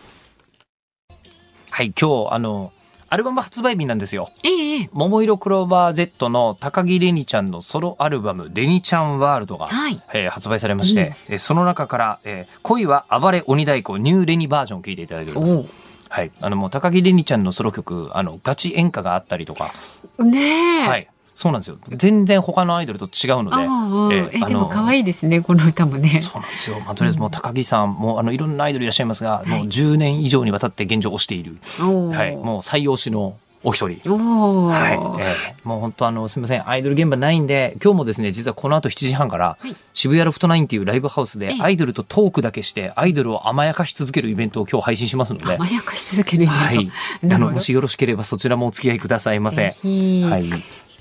[1.71, 2.73] はい、今日、あの、
[3.13, 4.31] アルバム発売日なんですよ。
[4.45, 15.65] ええ桃色クローバー Z の高木レニちゃんのソロアルバム、レニちゃんワールドが、はいえー発売されまして、えーその中から、えー恋は暴れ鬼太鼓ニューレニバージョンを聴いていただいております。
[16.09, 16.31] はい。
[16.41, 19.73] あの、もう高木レニちゃんのソロ曲、あの、ガチ演歌があったりとか、
[20.19, 21.09] ねえ、はい。
[21.41, 21.79] そうなんですよ。
[21.89, 23.63] 全然他のアイドルと違うので。
[23.63, 26.21] えーでも可い愛いですねこの歌もね。
[26.21, 26.79] そうなんですよ。
[26.81, 31.57] まあ、とりあえずもう高木さんも、あの、いろんなアイドルいらっしゃいますが、もう10年以上にわたって現状を推している。
[31.79, 32.37] はい。
[32.37, 34.13] もう最推しのお一人。
[34.13, 36.69] おお、はい、えーもう本当あのすみません。
[36.69, 39.77] アイドル現場ないんで今日もですね実はこの後7時半から、はい。
[39.93, 41.63] 渋谷ロフトナインっていうライブハウスでええ。
[41.63, 46.91] アイドルとトークだけしてアイドルを甘やかし続けるイベントを今日配信しますので、 甘やかし続けるイベント、はい、
[47.35, 49.63] あのもしよろしければそちらもお付き合いくださいませ。
[49.65, 50.51] はい、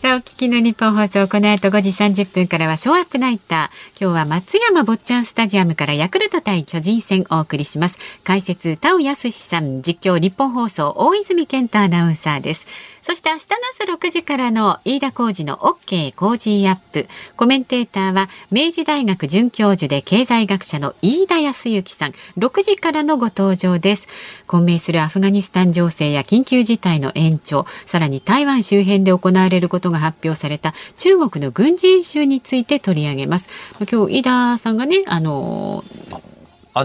[0.02, 4.02] さあ、お聞きの日本放送、この後5時30分からはショーアップナイター。
[4.02, 8.00] 今日は松山坊ちゃんスタジアムからヤクルト対巨人戦お送りします。
[8.24, 12.66] 解説、田尾康さん、実況日本放送、大泉健太アナウンサーです。
[13.10, 13.56] そして明日の
[13.88, 17.08] 朝6時からの飯田浩二の OK 工事アップ。
[17.36, 22.14] コメンテーターは明治大学准教授で経済学者の飯田康之さん。
[22.38, 24.08] 6時からのご登場です。
[24.46, 33.50] 混迷するアフガニスタン情勢や緊急事態の延長、さらに台湾周辺で行われることが発表された中国の軍事演習について取り上げます。
[33.92, 35.84] 今日飯田さんがね、あの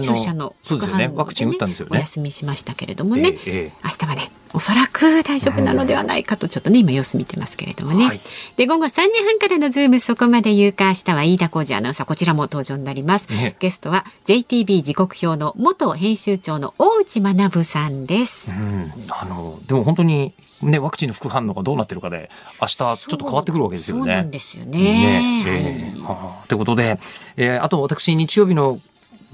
[0.01, 1.05] 注射のそうですよね。
[1.05, 1.91] 副反応ワクチン打ったんですよね。
[1.93, 3.73] お休みしましたけれどもね、ええええ。
[3.83, 8.21] 明日はねおそらく大丈夫なのではないかとちょっとね今様子見てますけれどもね、はい。
[8.55, 13.55] で午後3時半からのズームそこまで言うか明日は飯田浩二アナウンサーこちらも登場になります、ね。
[13.59, 22.29] ゲストは JTB 時刻表の元編集長の大内学さんです、うん、あのでも本当にねワクチンの副反応がどうなってるかで
[22.61, 24.03] 明日ちょっと変わってくるわけですよね。
[24.03, 24.79] そうなんですよね。
[24.79, 25.93] ね。
[25.93, 26.47] えーはあ。
[26.47, 26.97] ということで、
[27.37, 28.79] えーあと私日曜日の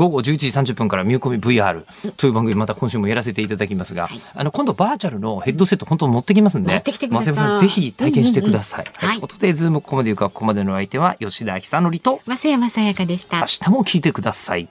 [0.01, 1.85] 午後11時30分からミューコミ VR
[2.17, 7.33] という番組また今週もやらせていただきますが、あの今度バーチャルのヘッドセット本当持ってきますんで、持ってきてください。
[7.33, 8.85] 増山さんぜひ体験してください。
[8.85, 13.41] ということでズームここまで言うかここまでのお相手は吉田尚記と増山さやかでした。
[13.41, 14.67] 明日も聞いてください。